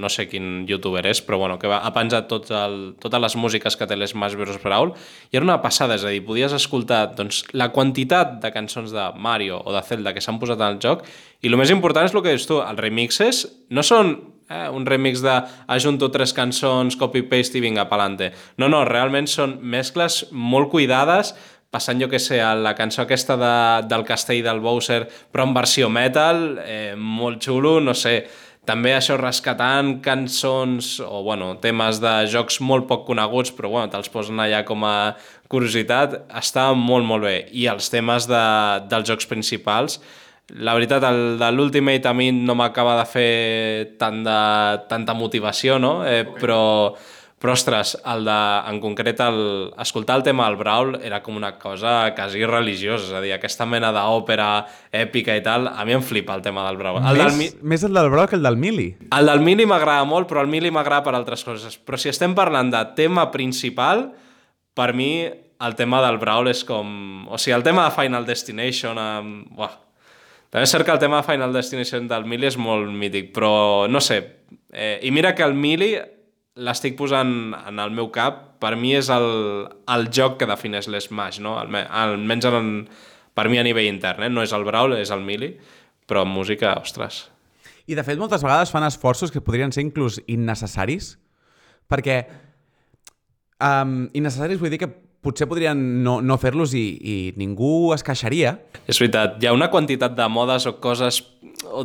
[0.00, 3.36] no sé quin youtuber és, però bueno, que va, ha penjat tot el, totes les
[3.36, 4.56] músiques que té l'Smash Bros.
[4.62, 4.94] Brawl
[5.28, 9.10] i era una passada, és a dir, podies escoltar doncs, la quantitat de cançons de
[9.20, 11.04] Mario o de Zelda que s'han posat el joc
[11.44, 14.14] i el més important és el que dius tu, els remixes no són
[14.48, 15.34] eh, un remix de
[15.66, 18.32] ajunto tres cançons, copy-paste i vinga, pa'lante.
[18.56, 21.34] No, no, realment són mescles molt cuidades,
[21.76, 23.54] passant, jo que sé, a la cançó aquesta de,
[23.90, 28.18] del castell del Bowser, però en versió metal, eh, molt xulo, no sé,
[28.66, 34.10] també això rescatant cançons o, bueno, temes de jocs molt poc coneguts, però, bueno, te'ls
[34.10, 35.14] posen allà com a
[35.52, 37.36] curiositat, està molt, molt bé.
[37.54, 38.46] I els temes de,
[38.90, 40.00] dels jocs principals,
[40.62, 43.30] la veritat, el de l'Ultimate a mi no m'acaba de fer
[43.98, 44.40] tant de,
[44.90, 46.00] tanta motivació, no?
[46.06, 46.40] Eh, okay.
[46.42, 46.60] Però
[47.46, 48.36] però, ostres, el de,
[48.72, 49.36] en concret, el,
[49.78, 53.62] escoltar el tema del Brawl era com una cosa quasi religiosa, és a dir, aquesta
[53.70, 54.48] mena d'òpera
[54.90, 56.98] èpica i tal, a mi em flipa el tema del Brawl.
[57.06, 58.88] El més, del, més el del Brawl que el del Mili.
[59.14, 61.78] El del Mili m'agrada molt, però el Mili m'agrada per altres coses.
[61.78, 64.08] Però si estem parlant de tema principal,
[64.74, 67.28] per mi el tema del Brawl és com...
[67.30, 68.98] O sigui, el tema de Final Destination...
[68.98, 69.46] Amb...
[69.54, 69.78] Buah.
[70.50, 73.86] També és cert que el tema de Final Destination del Mili és molt mític, però
[73.86, 74.18] no sé.
[74.72, 75.94] Eh, I mira que el Mili
[76.56, 79.28] l'estic posant en el meu cap, per mi és el,
[79.92, 81.56] el joc que defineix l'Smash, no?
[81.60, 82.70] almenys en,
[83.36, 84.32] per mi a nivell intern, eh?
[84.32, 85.52] no és el Brawl, és el Mili,
[86.08, 87.26] però en música, ostres.
[87.86, 91.14] I de fet moltes vegades fan esforços que podrien ser inclús innecessaris,
[91.90, 92.22] perquè
[93.60, 94.90] um, innecessaris vull dir que
[95.26, 98.56] potser podrien no, no fer-los i, i ningú es queixaria.
[98.86, 101.20] És veritat, hi ha una quantitat de modes o coses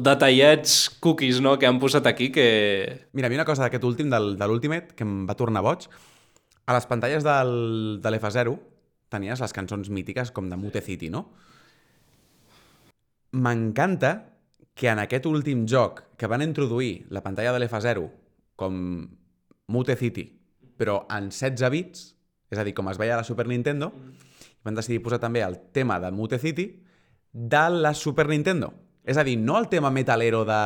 [0.03, 3.07] detallets, cookies, no?, que han posat aquí que...
[3.13, 5.87] Mira, a mi una cosa d'aquest últim, del, de l'Ultimate, que em va tornar boig,
[6.65, 7.53] a les pantalles del,
[8.03, 8.57] de l'F0
[9.11, 11.25] tenies les cançons mítiques com de Mute City, no?
[13.31, 14.13] M'encanta
[14.75, 18.07] que en aquest últim joc que van introduir la pantalla de l'F0
[18.59, 18.77] com
[19.71, 20.25] Mute City,
[20.77, 22.05] però en 16 bits,
[22.51, 24.29] és a dir, com es veia a la Super Nintendo, mm.
[24.67, 26.67] van decidir posar també el tema de Mute City
[27.31, 28.73] de la Super Nintendo.
[29.03, 30.59] És a dir, no el tema metalero de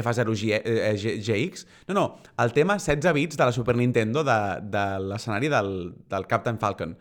[0.00, 2.04] F0GX, eh, no, no,
[2.42, 5.70] el tema 16 bits de la Super Nintendo de, de l'escenari del,
[6.10, 6.96] del Captain Falcon.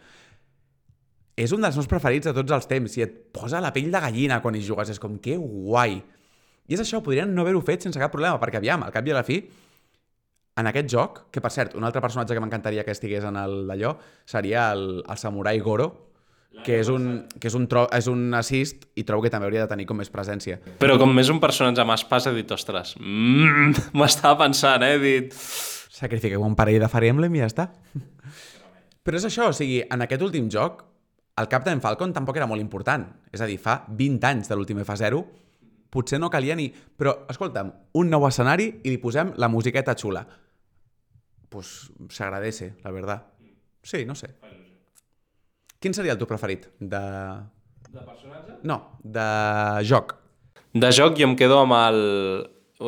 [1.37, 4.01] És un dels meus preferits de tots els temps i et posa la pell de
[4.01, 4.89] gallina quan hi jugues.
[4.93, 5.97] És com, que guai!
[6.67, 9.13] I és això, podrien no haver-ho fet sense cap problema, perquè aviam, al cap i
[9.13, 9.39] a la fi,
[10.57, 13.37] en aquest joc, que per cert, un altre personatge que m'encantaria que estigués en
[13.69, 13.93] d'allò
[14.25, 15.91] seria el, el samurai Goro,
[16.65, 19.65] que és un, que és un, tro, és un assist i trobo que també hauria
[19.65, 20.57] de tenir com més presència.
[20.81, 24.95] Però com més un personatge amb espasa, he dit, ostres, mm, m'estava pensant, eh?
[24.97, 25.37] He dit...
[25.97, 27.67] Sacrifiqueu un parell de Fire Emblem i ja està.
[29.07, 30.83] Però és això, o sigui, en aquest últim joc,
[31.37, 33.05] el Captain Falcon tampoc era molt important.
[33.33, 35.21] És a dir, fa 20 anys de l'últim F0,
[35.93, 36.67] potser no calia ni...
[36.69, 40.25] Però, escolta'm, un nou escenari i li posem la musiqueta xula
[41.49, 43.27] pues se agradece, la verdad.
[43.83, 44.35] Sí, no sé.
[45.81, 46.67] Quin seria el teu preferit?
[46.79, 47.01] De...
[47.87, 48.59] De personatge?
[48.67, 49.27] No, de
[49.87, 50.15] joc.
[50.73, 51.99] De joc jo em quedo amb el...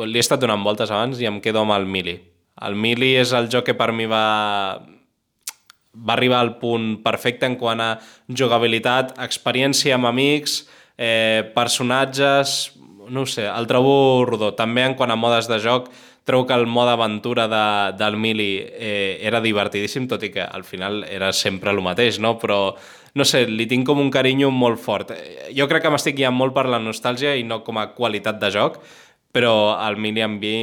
[0.06, 2.16] Li he estat donant voltes abans i em quedo amb el Mili.
[2.62, 4.24] El Mili és el joc que per mi va
[5.90, 7.88] va arribar al punt perfecte en quant a
[8.28, 10.60] jugabilitat, experiència amb amics,
[10.96, 12.72] eh, personatges,
[13.10, 14.52] no ho sé, el trobo rodó.
[14.54, 15.90] També en quant a modes de joc,
[16.24, 20.64] trobo que el mode aventura de, del Mili eh, era divertidíssim, tot i que al
[20.64, 22.36] final era sempre el mateix, no?
[22.38, 22.74] Però,
[23.14, 25.14] no sé, li tinc com un carinyo molt fort.
[25.16, 28.38] Eh, Jo crec que m'estic guiant molt per la nostàlgia i no com a qualitat
[28.42, 28.78] de joc,
[29.32, 30.54] però el Mili amb mi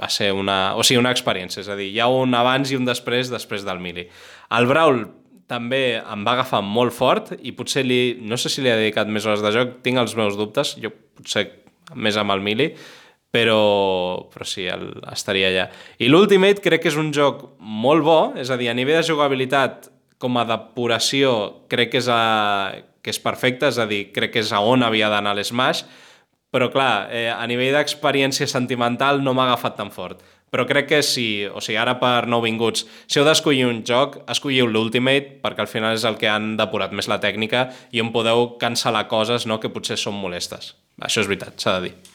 [0.00, 2.78] va ser una, o sigui, una experiència, és a dir, hi ha un abans i
[2.78, 4.06] un després després del Mili.
[4.56, 5.04] El Brawl
[5.52, 9.10] també em va agafar molt fort i potser li, no sé si li ha dedicat
[9.12, 11.50] més hores de joc, tinc els meus dubtes, jo potser
[11.94, 12.70] més amb el Mili,
[13.32, 15.66] però, però sí, el, estaria allà.
[15.98, 19.08] I l'Ultimate crec que és un joc molt bo, és a dir, a nivell de
[19.08, 19.88] jugabilitat
[20.22, 21.32] com a depuració
[21.72, 24.84] crec que és, a, que és perfecte, és a dir, crec que és a on
[24.84, 25.82] havia d'anar l'Smash,
[26.52, 30.20] però clar, eh, a nivell d'experiència sentimental no m'ha agafat tan fort.
[30.52, 34.68] Però crec que si, o sigui, ara per nouvinguts, si heu d'escollir un joc, escolliu
[34.68, 38.50] l'Ultimate, perquè al final és el que han depurat més la tècnica i on podeu
[38.60, 40.74] cancel·lar coses no, que potser són molestes.
[41.00, 42.11] Això és veritat, s'ha de dir.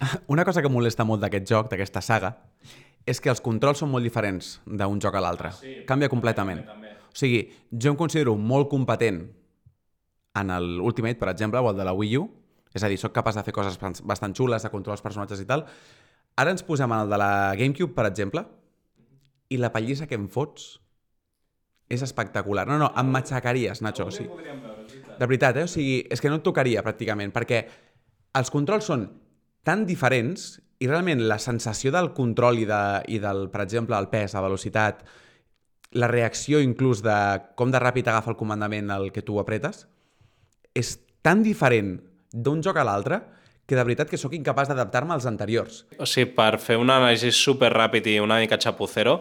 [0.32, 2.34] Una cosa que molesta molt d'aquest joc, d'aquesta saga,
[3.06, 5.52] és que els controls són molt diferents d'un joc a l'altre.
[5.56, 6.64] Sí, Canvia completament.
[6.66, 6.92] també.
[7.10, 7.40] O sigui,
[7.72, 9.22] jo em considero molt competent
[10.38, 12.28] en l'Ultimate, per exemple, o el de la Wii U,
[12.72, 15.40] és a dir, sóc capaç de fer coses bas- bastant xules, de controlar els personatges
[15.42, 15.64] i tal.
[16.38, 18.44] Ara ens posem en el de la GameCube, per exemple,
[19.50, 20.76] i la pallissa que em fots
[21.90, 22.68] és espectacular.
[22.70, 24.06] No, no, em matxacaries, Nacho.
[24.06, 24.30] O sigui,
[25.18, 25.64] de veritat, eh?
[25.66, 27.64] O sigui, és que no et tocaria pràcticament, perquè
[28.38, 29.08] els controls són
[29.66, 32.82] tan diferents i realment la sensació del control i, de,
[33.12, 35.02] i del, per exemple, el pes, la velocitat,
[35.92, 37.16] la reacció inclús de
[37.58, 39.84] com de ràpid agafa el comandament el que tu apretes,
[40.72, 40.96] és
[41.26, 41.98] tan diferent
[42.32, 43.20] d'un joc a l'altre
[43.70, 45.84] que de veritat que sóc incapaç d'adaptar-me als anteriors.
[45.98, 49.20] O sigui, per fer un anàlisi super ràpid i una mica xapucero,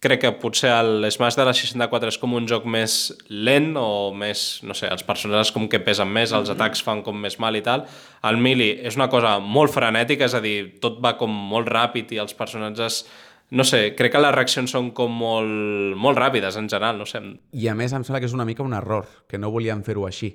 [0.00, 2.94] crec que potser el Smash de la 64 és com un joc més
[3.28, 7.18] lent o més, no sé, els personatges com que pesen més, els atacs fan com
[7.20, 7.84] més mal i tal.
[8.24, 12.16] El Mili és una cosa molt frenètica, és a dir, tot va com molt ràpid
[12.16, 13.04] i els personatges
[13.50, 17.20] no sé, crec que les reaccions són com molt, molt ràpides en general, no sé.
[17.52, 20.06] I a més em sembla que és una mica un error, que no volien fer-ho
[20.06, 20.30] així,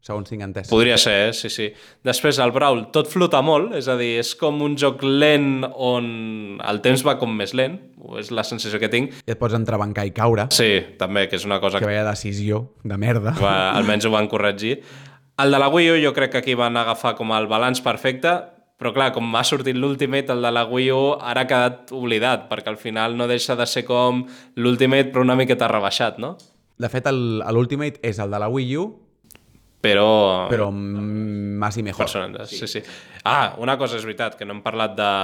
[0.00, 0.68] segons tinc entès.
[0.70, 1.32] Podria ser, eh?
[1.36, 1.66] sí, sí.
[2.06, 6.06] Després el Brawl tot flota molt, és a dir, és com un joc lent on
[6.64, 7.76] el temps va com més lent,
[8.18, 9.12] és la sensació que tinc.
[9.26, 12.06] I et pots entrebancar i caure, Sí, també, que és una cosa que que veia
[12.08, 13.34] decisió de merda.
[13.42, 14.78] va, almenys ho van corregir.
[15.40, 18.32] El de la Wii U jo crec que aquí van agafar com el balanç perfecte,
[18.80, 22.48] però clar, com ha sortit l'Ultimate, el de la Wii U ara ha quedat oblidat,
[22.48, 24.24] perquè al final no deixa de ser com
[24.56, 26.34] l'Ultimate però una miqueta rebaixat, no?
[26.80, 28.86] De fet, l'Ultimate és el de la Wii U,
[29.80, 30.48] Però...
[30.50, 32.04] però más i mejor.
[32.04, 32.82] persones, sí, sí.
[33.24, 35.14] Ah, una cosa és veritat, que no hem parlat de,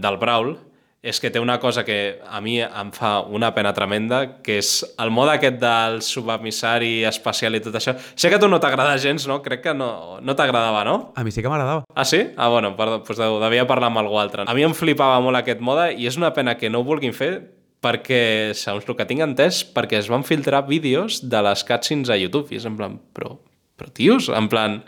[0.00, 0.54] del Brawl,
[1.02, 4.70] és que té una cosa que a mi em fa una pena tremenda, que és
[5.02, 7.96] el mode aquest del subemissari espacial i tot això.
[8.14, 9.40] Sé que a tu no t'agrada gens, no?
[9.42, 10.96] Crec que no, no t'agradava, no?
[11.18, 11.82] A mi sí que m'agradava.
[11.96, 12.22] Ah, sí?
[12.36, 14.46] Ah, bueno, perdó, doncs devia parlar amb algú altre.
[14.46, 17.16] A mi em flipava molt aquest mode i és una pena que no ho vulguin
[17.16, 17.32] fer
[17.82, 22.20] perquè, segons el que tinc entès, perquè es van filtrar vídeos de les cutscenes a
[22.20, 23.40] YouTube i és en plan, però,
[23.76, 24.80] però tios, en plan,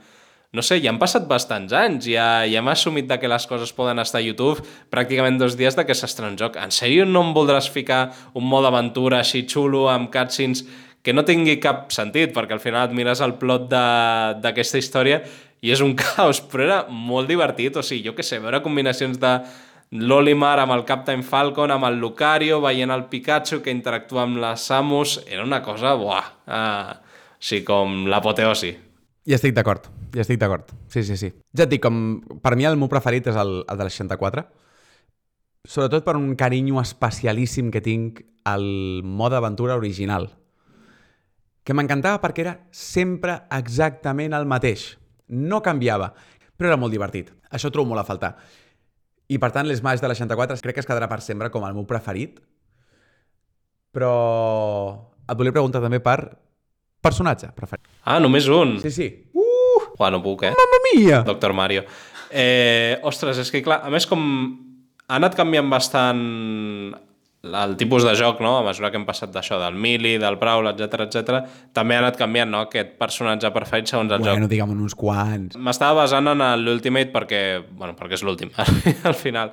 [0.54, 3.72] no sé, ja han passat bastants anys, ja, ja hem assumit de que les coses
[3.74, 4.62] poden estar a YouTube
[4.92, 6.60] pràcticament dos dies de que s'estrena un joc.
[6.62, 8.04] En sèrio no em voldràs ficar
[8.38, 10.62] un mode aventura així xulo amb cutscenes
[11.04, 15.20] que no tingui cap sentit, perquè al final et mires el plot d'aquesta història
[15.64, 19.18] i és un caos, però era molt divertit, o sigui, jo què sé, veure combinacions
[19.20, 19.34] de
[19.94, 24.54] l'Olimar amb el Captain Falcon, amb el Lucario, veient el Pikachu que interactua amb la
[24.56, 26.94] Samus, era una cosa, buah, ah,
[27.44, 28.72] sigui, com l'apoteosi.
[29.24, 30.68] I estic d'acord, i estic d'acord.
[30.92, 31.30] Sí, sí, sí.
[31.56, 34.44] Ja et dic, com per mi el meu preferit és el, el de la 64,
[35.64, 38.66] sobretot per un carinyo especialíssim que tinc al
[39.04, 40.28] mode aventura original,
[41.64, 44.90] que m'encantava perquè era sempre exactament el mateix.
[45.32, 46.10] No canviava,
[46.58, 47.32] però era molt divertit.
[47.48, 48.34] Això trobo molt a faltar.
[49.32, 51.72] I per tant, l'Smash de la 64 crec que es quedarà per sempre com el
[51.72, 52.42] meu preferit,
[53.96, 54.12] però
[55.24, 56.18] et volia preguntar també per
[57.04, 57.86] personatge preferit.
[58.04, 58.78] Ah, només un?
[58.82, 59.08] Sí, sí.
[59.36, 60.52] Uah, no puc, eh?
[60.58, 61.22] Mamma mia!
[61.26, 61.84] Doctor Mario.
[62.34, 64.22] Eh, ostres, és que clar, a més com
[65.06, 66.22] ha anat canviant bastant
[67.44, 68.56] el tipus de joc, no?
[68.58, 71.40] A mesura que hem passat d'això, del Mili, del Brawl, etc etc,
[71.76, 72.64] també ha anat canviant, no?
[72.66, 74.32] Aquest personatge preferit segons el joc.
[74.32, 75.58] Bueno, digue'm uns quants.
[75.60, 78.52] M'estava basant en l'Ultimate perquè, bueno, perquè és l'últim,
[79.10, 79.52] al final.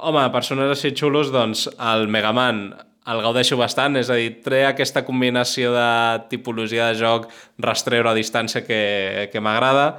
[0.00, 2.70] Home, persones així xulos, doncs el Mega Man
[3.10, 5.90] el gaudeixo bastant, és a dir, té aquesta combinació de
[6.30, 9.92] tipologia de joc rastreure a distància que, que m'agrada.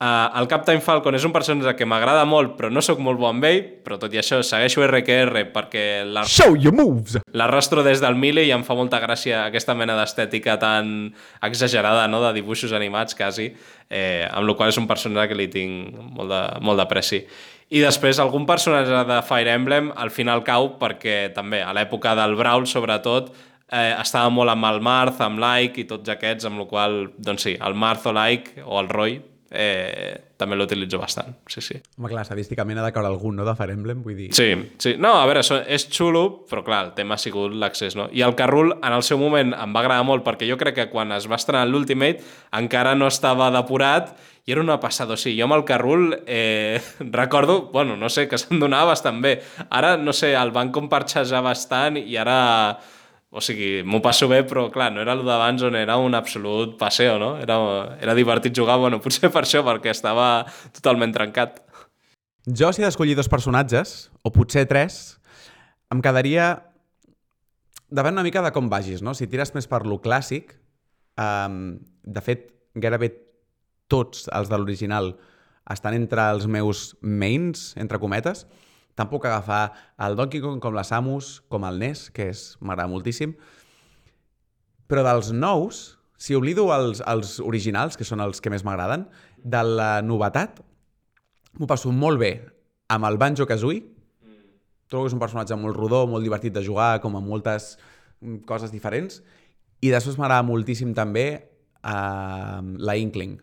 [0.00, 3.26] Uh, el Captain Falcon és un personatge que m'agrada molt, però no sóc molt bo
[3.28, 6.22] amb ell, però tot i això segueixo RQR perquè la...
[6.24, 7.18] Show your moves!
[7.36, 11.10] L'arrastro des del Mille i em fa molta gràcia aquesta mena d'estètica tan
[11.44, 13.50] exagerada, no?, de dibuixos animats, quasi,
[13.92, 17.20] eh, amb la qual és un personatge que li tinc molt de, molt d'apreci.
[17.70, 22.34] I després algun personatge de Fire Emblem al final cau perquè també a l'època del
[22.34, 23.30] Brawl, sobretot,
[23.70, 27.46] eh, estava molt amb el Marth, amb l'Ike i tots aquests, amb la qual doncs
[27.46, 31.76] sí, el Marth o l'Ike, o el Roy, eh, també l'utilitzo bastant, sí, sí.
[31.98, 34.30] Home, clar, estadísticament ha de caure algun, no?, de Fire Emblem, vull dir...
[34.36, 34.48] Sí,
[34.80, 34.94] sí.
[35.02, 38.08] No, a veure, és xulo, però clar, el tema ha sigut l'accés, no?
[38.14, 40.88] I el Carrul, en el seu moment, em va agradar molt, perquè jo crec que
[40.92, 42.22] quan es va estrenar l'Ultimate
[42.56, 44.14] encara no estava depurat
[44.46, 45.14] i era una passada.
[45.14, 46.80] O sigui, jo amb el Carrul eh,
[47.12, 49.36] recordo, bueno, no sé, que se'n donava bastant bé.
[49.68, 52.40] Ara, no sé, el van comparxejar bastant i ara
[53.30, 56.74] o sigui, m'ho passo bé, però clar, no era el d'abans on era un absolut
[56.80, 57.36] passeo, no?
[57.38, 57.58] Era,
[58.02, 61.60] era divertit jugar, bueno, potser per això, perquè estava totalment trencat.
[62.46, 65.20] Jo, si he d'escollir dos personatges, o potser tres,
[65.94, 66.56] em quedaria
[67.90, 69.14] davant una mica de com vagis, no?
[69.14, 70.56] Si tires més per lo clàssic,
[71.20, 73.12] um, de fet, gairebé
[73.90, 75.14] tots els de l'original
[75.70, 78.46] estan entre els meus mains, entre cometes,
[79.00, 79.70] Tant puc agafar
[80.04, 83.32] el Donkey Kong com la Samus, com el NES, que és m'agrada moltíssim.
[84.92, 85.78] Però dels nous,
[86.20, 89.06] si oblido els, els originals, que són els que més m'agraden,
[89.40, 90.60] de la novetat,
[91.56, 92.34] m'ho passo molt bé
[92.92, 93.86] amb el Banjo-Kazooie.
[94.90, 97.76] Trobo que és un personatge molt rodó, molt divertit de jugar, com amb moltes
[98.20, 99.22] mm, coses diferents.
[99.80, 103.38] I després m'agrada moltíssim també uh, la Inkling.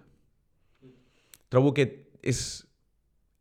[1.49, 1.89] Trobo que
[2.22, 2.66] és,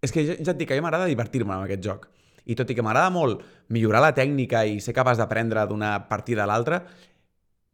[0.06, 2.08] és que ja, ja et dic que a mi m'agrada divertir-me amb aquest joc.
[2.46, 3.42] I tot i que m'agrada molt
[3.74, 6.84] millorar la tècnica i ser capaç d'aprendre d'una partida a l'altra,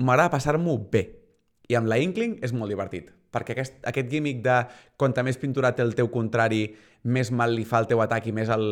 [0.00, 1.04] m'agrada passar-m'ho bé.
[1.68, 4.56] I amb la Inkling és molt divertit, perquè aquest, aquest gimmick de
[5.00, 6.64] quanta més pintura té el teu contrari,
[7.02, 8.66] més mal li fa el teu atac i més, el,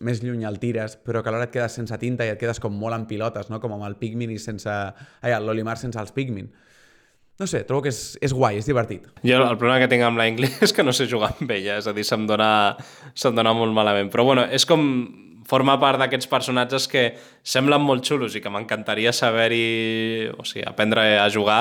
[0.00, 2.74] més lluny el tires, però que alhora et quedes sense tinta i et quedes com
[2.74, 3.60] molt en pilotes, no?
[3.62, 4.72] com amb el Pikmin i sense...
[5.22, 6.50] Ai, l'Olimar sense els Pikmin.
[7.36, 9.04] No sé, trobo que és, és guai, és divertit.
[9.26, 11.76] Jo el problema que tinc amb la English és que no sé jugar amb ella,
[11.82, 12.48] és a dir, se'm dona,
[13.12, 14.08] se'm dona molt malament.
[14.12, 14.86] Però bueno, és com
[15.46, 17.04] forma part d'aquests personatges que
[17.46, 21.60] semblen molt xulos i que m'encantaria saber-hi, o sigui, aprendre a jugar,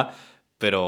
[0.61, 0.85] però,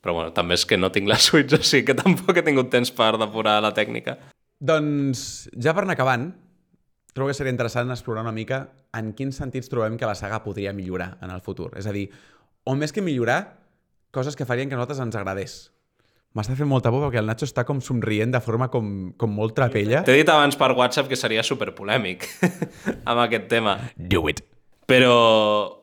[0.00, 2.70] però bueno, també és que no tinc la Switch, o sigui que tampoc he tingut
[2.72, 4.16] temps per depurar la tècnica.
[4.56, 6.30] Doncs, ja per anar acabant,
[7.12, 8.62] trobo que seria interessant explorar una mica
[8.96, 11.74] en quins sentits trobem que la saga podria millorar en el futur.
[11.76, 12.06] És a dir,
[12.64, 13.65] o més que millorar,
[14.16, 15.56] coses que farien que a nosaltres ens agradés.
[16.36, 19.54] M'està fent molta por perquè el Nacho està com somrient de forma com, com molt
[19.56, 20.02] trapella.
[20.04, 22.26] T'he dit abans per WhatsApp que seria super polèmic
[23.08, 23.78] amb aquest tema.
[23.96, 24.42] Do it.
[24.86, 25.14] Però,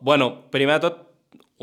[0.06, 1.02] bueno, primer de tot,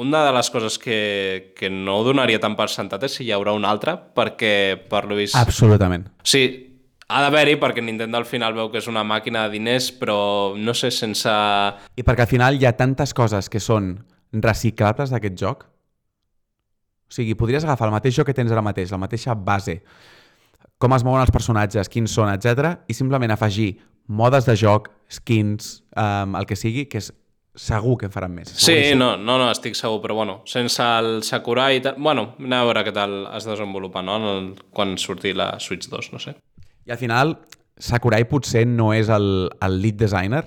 [0.01, 3.55] una de les coses que, que no donaria tant per sentat és si hi haurà
[3.55, 4.53] una altra, perquè
[4.91, 5.39] per lo vist...
[5.39, 6.09] Absolutament.
[6.27, 6.43] Sí,
[7.07, 10.19] ha d'haver-hi perquè Nintendo al final veu que és una màquina de diners, però
[10.59, 11.31] no sé, sense...
[11.31, 13.95] I perquè al final hi ha tantes coses que són
[14.35, 15.70] reciclables d'aquest joc
[17.11, 19.81] o sigui, podries agafar el mateix joc que tens ara mateix, la mateixa base,
[20.81, 23.73] com es mouen els personatges, quins són, etc i simplement afegir
[24.11, 27.11] modes de joc, skins, um, el que sigui, que és
[27.61, 28.51] segur que en faran més.
[28.63, 31.99] Sí, no, no, no, estic segur, però bueno, sense el Sakurai i tal...
[31.99, 36.13] Bueno, anem a veure què tal es desenvolupa, no?, el, quan surti la Switch 2,
[36.15, 36.37] no sé.
[36.87, 37.37] I al final,
[37.81, 40.45] Sakurai potser no és el, el lead designer,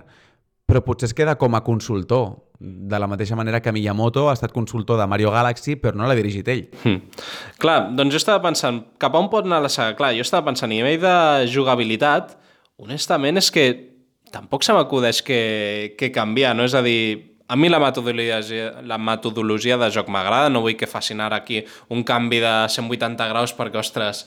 [0.74, 4.54] però potser es queda com a consultor de la mateixa manera que Miyamoto ha estat
[4.56, 6.64] consultor de Mario Galaxy, però no l'ha dirigit ell.
[6.82, 7.02] Hmm.
[7.62, 9.94] Clar, doncs jo estava pensant, cap a on pot anar la saga?
[10.00, 12.34] Clar, jo estava pensant, a nivell de jugabilitat,
[12.82, 13.68] honestament és que
[14.34, 15.42] tampoc se m'acudeix que,
[16.00, 16.66] que canviar, no?
[16.66, 20.90] És a dir, a mi la metodologia, la metodologia de joc m'agrada, no vull que
[20.90, 21.62] facin ara aquí
[21.94, 24.24] un canvi de 180 graus perquè, ostres,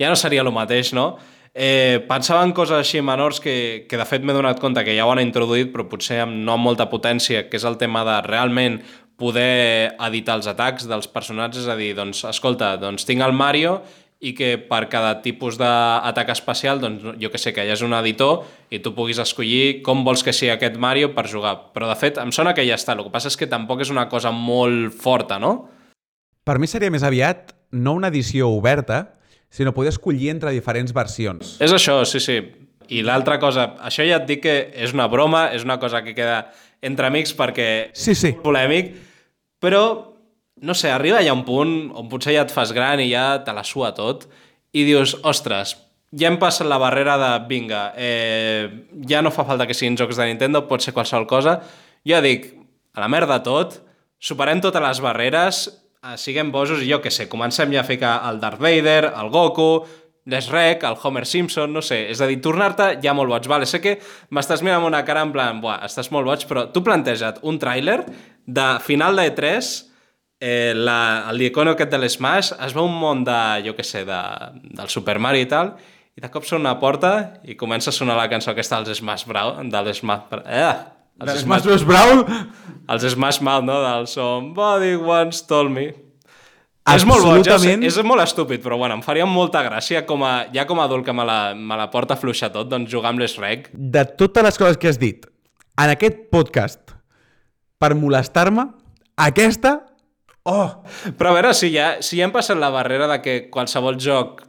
[0.00, 1.10] ja no seria el mateix, no?
[1.52, 5.06] Eh, pensava en coses així menors que, que de fet m'he donat compte que ja
[5.06, 8.78] ho han introduït, però potser amb, no molta potència, que és el tema de realment
[9.20, 13.80] poder editar els atacs dels personatges, és a dir, doncs, escolta, doncs tinc el Mario
[14.20, 17.96] i que per cada tipus d'atac especial, doncs, jo que sé, que hi hagi un
[17.96, 21.54] editor i tu puguis escollir com vols que sigui aquest Mario per jugar.
[21.74, 22.94] Però, de fet, em sona que ja està.
[22.94, 25.54] El que passa és que tampoc és una cosa molt forta, no?
[26.44, 29.19] Per mi seria més aviat no una edició oberta,
[29.50, 31.56] sinó poder escollir entre diferents versions.
[31.60, 32.38] És això, sí, sí.
[32.90, 36.14] I l'altra cosa, això ja et dic que és una broma, és una cosa que
[36.14, 36.48] queda
[36.82, 38.32] entre amics perquè sí, sí.
[38.32, 38.94] és polèmic,
[39.62, 39.82] però,
[40.64, 43.54] no sé, arriba ja un punt on potser ja et fas gran i ja te
[43.54, 44.26] la sua tot
[44.72, 45.76] i dius, ostres,
[46.16, 48.70] ja hem passat la barrera de, vinga, eh,
[49.06, 51.60] ja no fa falta que siguin jocs de Nintendo, pot ser qualsevol cosa.
[52.06, 52.48] Jo dic,
[52.94, 53.78] a la merda tot,
[54.18, 55.62] superem totes les barreres,
[56.16, 59.84] siguem bojos i jo que sé, comencem ja a ficar el Darth Vader, el Goku,
[60.30, 63.48] l'Srek, el Homer Simpson, no sé, és a dir, tornar-te ja molt boig.
[63.50, 63.96] Vale, sé que
[64.30, 67.60] m'estàs mirant amb una cara en plan, buah, estàs molt boig, però tu planteja't un
[67.60, 68.02] tràiler
[68.46, 69.70] de final de E3,
[70.40, 74.04] eh, la, el icono aquest de l'Smash, es veu un món de, jo què sé,
[74.08, 74.20] de,
[74.76, 75.74] del Super Mario i tal,
[76.16, 77.12] i de cop sona una porta
[77.44, 79.60] i comença a sonar la cançó aquesta dels Smash Bros.
[79.72, 80.40] de l'Smash...
[80.44, 80.72] Eh,
[81.20, 81.84] Els Smash Bros.
[81.88, 82.24] Brawl?
[82.90, 83.80] els Smash Mouth, no?
[83.84, 85.90] Del Somebody once told me.
[86.90, 87.84] És molt boig, Absolutament.
[87.86, 90.86] és, és molt estúpid, però bueno, em faria molta gràcia com a, ja com a
[90.88, 93.68] adult que me la, me la porta fluixa tot, doncs jugar amb l'Srec.
[93.74, 95.28] De totes les coses que has dit
[95.78, 96.96] en aquest podcast
[97.80, 98.66] per molestar-me,
[99.20, 99.76] aquesta...
[100.48, 100.80] Oh!
[101.20, 104.40] Però a veure, si ja, si ja hem passat la barrera de que qualsevol joc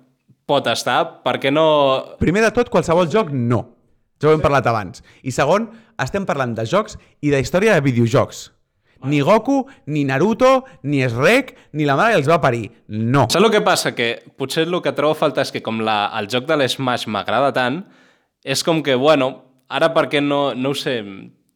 [0.50, 1.68] pot estar, per què no...
[2.24, 3.62] Primer de tot, qualsevol joc, no.
[4.22, 5.04] Ja ho hem parlat abans.
[5.28, 5.68] I segon,
[6.04, 8.50] estem parlant de jocs i de història de videojocs.
[9.10, 12.68] Ni Goku, ni Naruto, ni Shrek, ni la mare que els va parir.
[12.88, 13.26] No.
[13.32, 13.96] Saps el que passa?
[13.98, 17.08] Que potser el que trobo a faltar és que com la, el joc de l'Smash
[17.10, 17.82] m'agrada tant,
[18.46, 19.32] és com que, bueno,
[19.70, 21.00] ara per què no, no ho sé,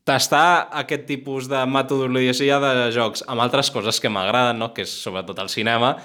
[0.05, 4.71] tastar aquest tipus de metodologia de jocs amb altres coses que m'agraden, no?
[4.73, 5.95] que és sobretot el cinema,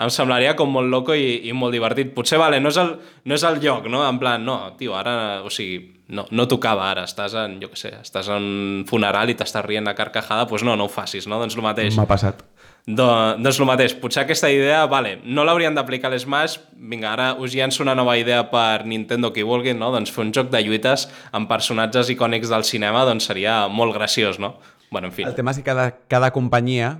[0.00, 2.14] em semblaria com molt loco i, i molt divertit.
[2.16, 2.94] Potser, vale, no és, el,
[3.28, 4.02] no és el lloc, no?
[4.06, 5.80] En plan, no, tio, ara, o sigui,
[6.10, 9.66] no, no tocava ara, estàs en, jo què sé, estàs en un funeral i t'estàs
[9.66, 11.38] rient a carcajada, doncs no, no ho facis, no?
[11.42, 11.98] Doncs el mateix.
[11.98, 12.42] M'ha passat.
[12.88, 17.28] Do, doncs el mateix, potser aquesta idea, vale, no l'haurien d'aplicar a l'Smash, vinga, ara
[17.38, 19.92] us llenço una nova idea per Nintendo qui vulgui, no?
[19.94, 24.40] Doncs fer un joc de lluites amb personatges icònics del cinema, doncs seria molt graciós,
[24.40, 24.56] no?
[24.90, 25.28] Bueno, en fi.
[25.28, 26.96] El tema és que cada, cada companyia,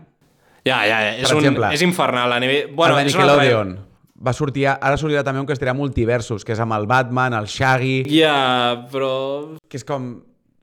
[0.65, 1.13] Ja, ja, ja.
[1.19, 2.33] És, Per un, exemple, és infernal.
[2.33, 2.73] A nivell...
[2.77, 3.77] bueno, el de és una altra- Nickelodeon,
[4.27, 7.33] va sortir, ara sortirà també un que es dirà Multiversus, que és amb el Batman,
[7.39, 8.35] el Shaggy, Ja,
[8.93, 9.57] però...
[9.69, 10.13] que és com...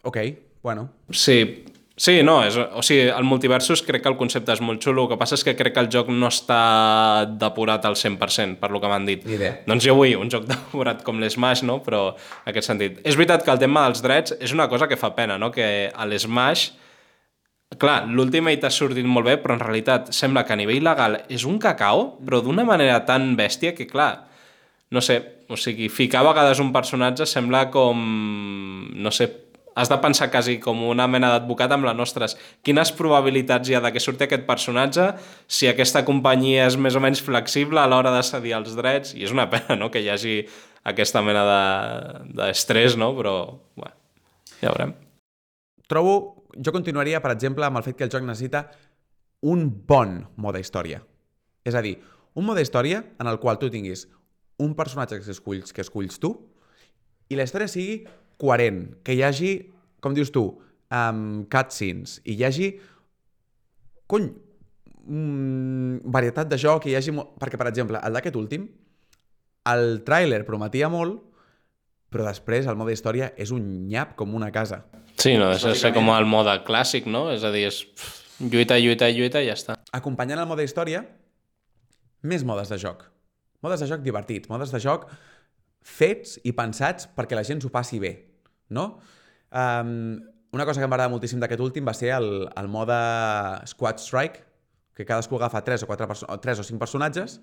[0.08, 0.20] Ok,
[0.64, 0.88] bueno.
[1.10, 1.66] Sí,
[1.98, 5.10] sí, no, és, o sigui, el multiversus crec que el concepte és molt xulo, el
[5.10, 8.80] que passa és que crec que el joc no està depurat al 100%, per lo
[8.80, 9.26] que m'han dit.
[9.28, 9.58] Idea.
[9.68, 11.80] Doncs jo vull un joc depurat com l'Smash, no?
[11.84, 13.02] però en aquest sentit.
[13.04, 15.50] És veritat que el tema dels drets és una cosa que fa pena, no?
[15.52, 16.70] que a l'Smash
[17.76, 21.44] Clar, l'Ultimate ha sortit molt bé, però en realitat sembla que a nivell legal és
[21.46, 24.30] un cacao, però d'una manera tan bèstia que, clar,
[24.90, 25.18] no sé,
[25.52, 28.00] o sigui, ficar a vegades un personatge sembla com,
[28.96, 29.28] no sé,
[29.78, 32.38] has de pensar quasi com una mena d'advocat amb la nostres.
[32.66, 35.12] Quines probabilitats hi ha de que surti aquest personatge
[35.46, 39.14] si aquesta companyia és més o menys flexible a l'hora de cedir els drets?
[39.14, 40.40] I és una pena, no?, que hi hagi
[40.88, 43.36] aquesta mena de- d'estrès, no?, però,
[43.76, 43.94] bueno,
[44.64, 44.96] ja veurem.
[45.92, 46.37] Trobo...
[46.64, 48.66] Jo continuaria, per exemple, amb el fet que el joc necessita
[49.46, 51.02] un bon mode història.
[51.68, 51.98] És a dir,
[52.38, 54.08] un mode història en el qual tu tinguis
[54.64, 56.34] un personatge que esculls, que esculls tu
[57.30, 58.00] i la història sigui
[58.42, 59.52] coherent, que hi hagi,
[60.02, 60.46] com dius tu,
[60.94, 62.72] um, cutscenes, i hi hagi,
[64.08, 64.30] cony,
[65.04, 67.14] mm, varietat de joc, i hi hagi...
[67.14, 68.68] Perquè, per exemple, el d'aquest últim,
[69.68, 71.20] el tràiler prometia molt,
[72.12, 74.84] però després el mode història és un nyap com una casa.
[75.18, 77.28] Sí, no, deixa de ser com el mode clàssic, no?
[77.34, 79.76] És a dir, és pff, lluita, lluita, lluita i ja està.
[79.92, 81.04] acompanyant el mode història,
[82.24, 83.04] més modes de joc.
[83.66, 85.08] Modes de joc divertits, modes de joc
[85.88, 88.12] fets i pensats perquè la gent s'ho passi bé,
[88.70, 89.00] no?
[89.52, 90.20] Um,
[90.54, 92.96] una cosa que em va agradar moltíssim d'aquest últim va ser el, el mode
[93.68, 94.44] Squad Strike,
[94.98, 97.40] que cadascú agafa 3 o, 4 perso- o 3 o 5 personatges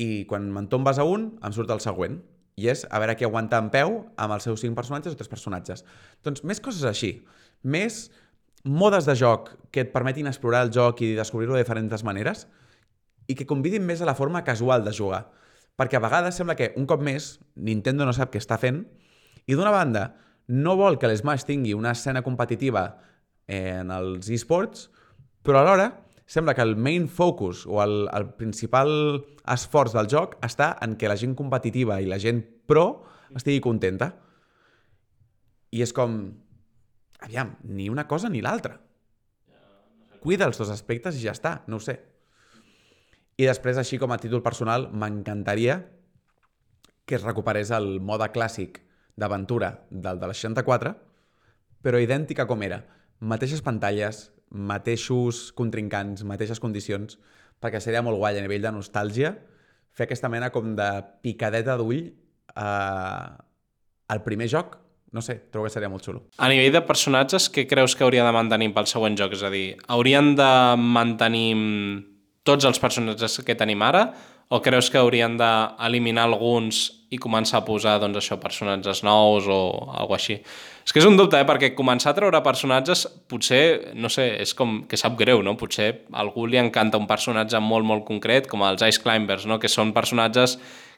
[0.00, 2.20] i quan me'n tombes a un, em surt el següent.
[2.56, 5.30] I és a veure qui aguanta en peu amb els seus 5 personatges o 3
[5.30, 5.84] personatges.
[6.24, 7.20] Doncs més coses així.
[7.62, 8.08] Més
[8.64, 12.46] modes de joc que et permetin explorar el joc i descobrir-lo de diferents maneres
[13.30, 15.28] i que convidin més a la forma casual de jugar.
[15.78, 18.82] Perquè a vegades sembla que, un cop més, Nintendo no sap què està fent
[19.46, 20.10] i d'una banda
[20.50, 22.98] no vol que l'Smash tingui una escena competitiva
[23.50, 24.88] en els esports,
[25.46, 25.92] però alhora
[26.30, 28.90] sembla que el main focus o el, el principal
[29.50, 33.02] esforç del joc està en que la gent competitiva i la gent pro
[33.34, 34.12] estigui contenta.
[35.74, 36.20] I és com...
[37.20, 38.78] Aviam, ni una cosa ni l'altra.
[40.22, 41.98] Cuida els dos aspectes i ja està, no ho sé.
[43.40, 45.80] I després, així com a títol personal, m'encantaria
[47.08, 48.78] que es recuperés el mode clàssic
[49.18, 50.94] d'aventura del de la 64,
[51.82, 52.84] però idèntica com era.
[53.18, 57.18] Mateixes pantalles, mateixos contrincants, mateixes condicions,
[57.60, 59.34] perquè seria molt guai a nivell de nostàlgia
[59.94, 60.88] fer aquesta mena com de
[61.22, 63.26] picadeta d'ull eh,
[64.10, 64.78] al primer joc.
[65.10, 66.22] No sé, trobo que seria molt xulo.
[66.38, 69.34] A nivell de personatges, què creus que hauria de mantenir pel següent joc?
[69.34, 71.48] És a dir, haurien de mantenir
[72.46, 74.04] tots els personatges que tenim ara
[74.50, 79.60] O creus que haurien d'eliminar alguns i començar a posar, doncs, això, personatges nous o
[79.94, 80.40] alguna així?
[80.82, 81.46] És que és un dubte, eh?
[81.46, 85.54] Perquè començar a treure personatges potser, no sé, és com que sap greu, no?
[85.58, 89.60] Potser a algú li encanta un personatge molt, molt concret, com els Ice Climbers, no?
[89.62, 90.56] Que són personatges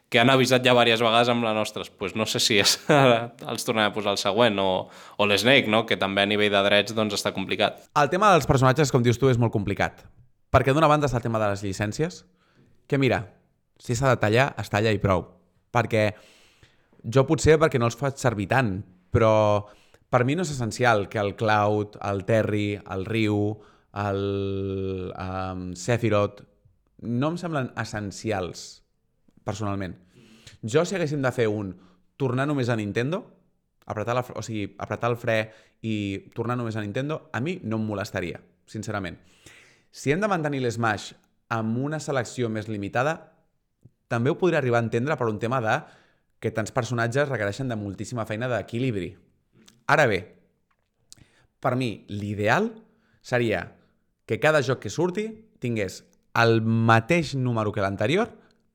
[0.09, 1.85] que han avisat ja diverses vegades amb la nostra.
[1.97, 2.73] Pues no sé si és,
[3.53, 5.83] els tornem a posar el següent, o, o l'Snake, no?
[5.85, 7.85] que també a nivell de drets doncs, està complicat.
[8.01, 10.01] El tema dels personatges, com dius tu, és molt complicat.
[10.53, 12.23] Perquè d'una banda està el tema de les llicències,
[12.89, 13.23] que mira,
[13.79, 15.25] si s'ha de tallar, es talla i prou.
[15.73, 16.11] Perquè
[17.03, 18.77] jo potser perquè no els faig servir tant,
[19.11, 19.33] però
[20.13, 23.39] per mi no és essencial que el Cloud, el Terry, el Ryu,
[24.03, 24.23] el
[25.11, 26.43] um, Sephiroth,
[27.03, 28.83] no em semblen essencials
[29.43, 29.97] personalment.
[30.63, 31.73] Jo, si haguéssim de fer un
[32.17, 33.23] tornar només a Nintendo,
[33.85, 35.37] apretar, la, o sigui, apretar el fre
[35.83, 35.95] i
[36.35, 39.19] tornar només a Nintendo, a mi no em molestaria, sincerament.
[39.91, 41.11] Si hem de mantenir l'Smash
[41.53, 43.32] amb una selecció més limitada,
[44.13, 45.81] també ho podria arribar a entendre per un tema de
[46.43, 49.13] que tants personatges requereixen de moltíssima feina d'equilibri.
[49.89, 50.19] Ara bé,
[51.63, 52.69] per mi, l'ideal
[53.23, 53.63] seria
[54.27, 55.27] que cada joc que surti
[55.63, 56.01] tingués
[56.39, 58.31] el mateix número que l'anterior,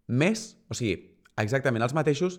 [0.09, 0.97] més, o sigui,
[1.41, 2.39] exactament els mateixos,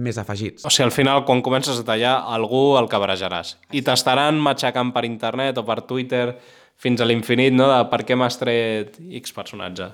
[0.00, 0.64] més afegits.
[0.64, 3.56] O sigui, al final, quan comences a tallar, algú el cabrejaràs.
[3.76, 6.38] I t'estaran matxacant per internet o per Twitter
[6.80, 9.90] fins a l'infinit, no?, de per què m'has tret X personatge.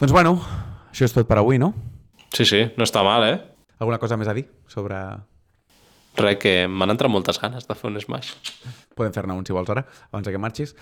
[0.00, 0.34] Doncs bueno,
[0.90, 1.72] això és tot per avui, no?
[2.34, 3.38] Sí, sí, no està mal, eh?
[3.80, 4.98] Alguna cosa més a dir sobre...
[6.18, 8.34] Res, que m'han entrat moltes ganes de fer un Smash.
[8.98, 10.74] Podem fer-ne un, si vols, ara, abans que marxis.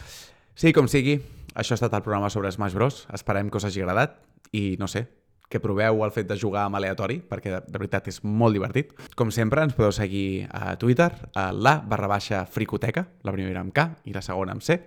[0.59, 1.19] Sí, com sigui,
[1.55, 3.05] això ha estat el programa sobre Smash Bros.
[3.15, 4.17] Esperem que us hagi agradat
[4.57, 5.05] i, no sé,
[5.49, 8.93] que proveu el fet de jugar amb aleatori, perquè de, de veritat és molt divertit.
[9.17, 13.73] Com sempre, ens podeu seguir a Twitter, a la barra baixa fricoteca, la primera amb
[13.77, 14.81] K i la segona amb C.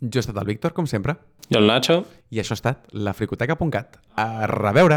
[0.00, 1.16] Jo he estat el Víctor, com sempre.
[1.50, 2.00] I el Nacho?
[2.30, 3.98] I això ha estat la fricoteca.cat.
[4.14, 4.96] A reveure!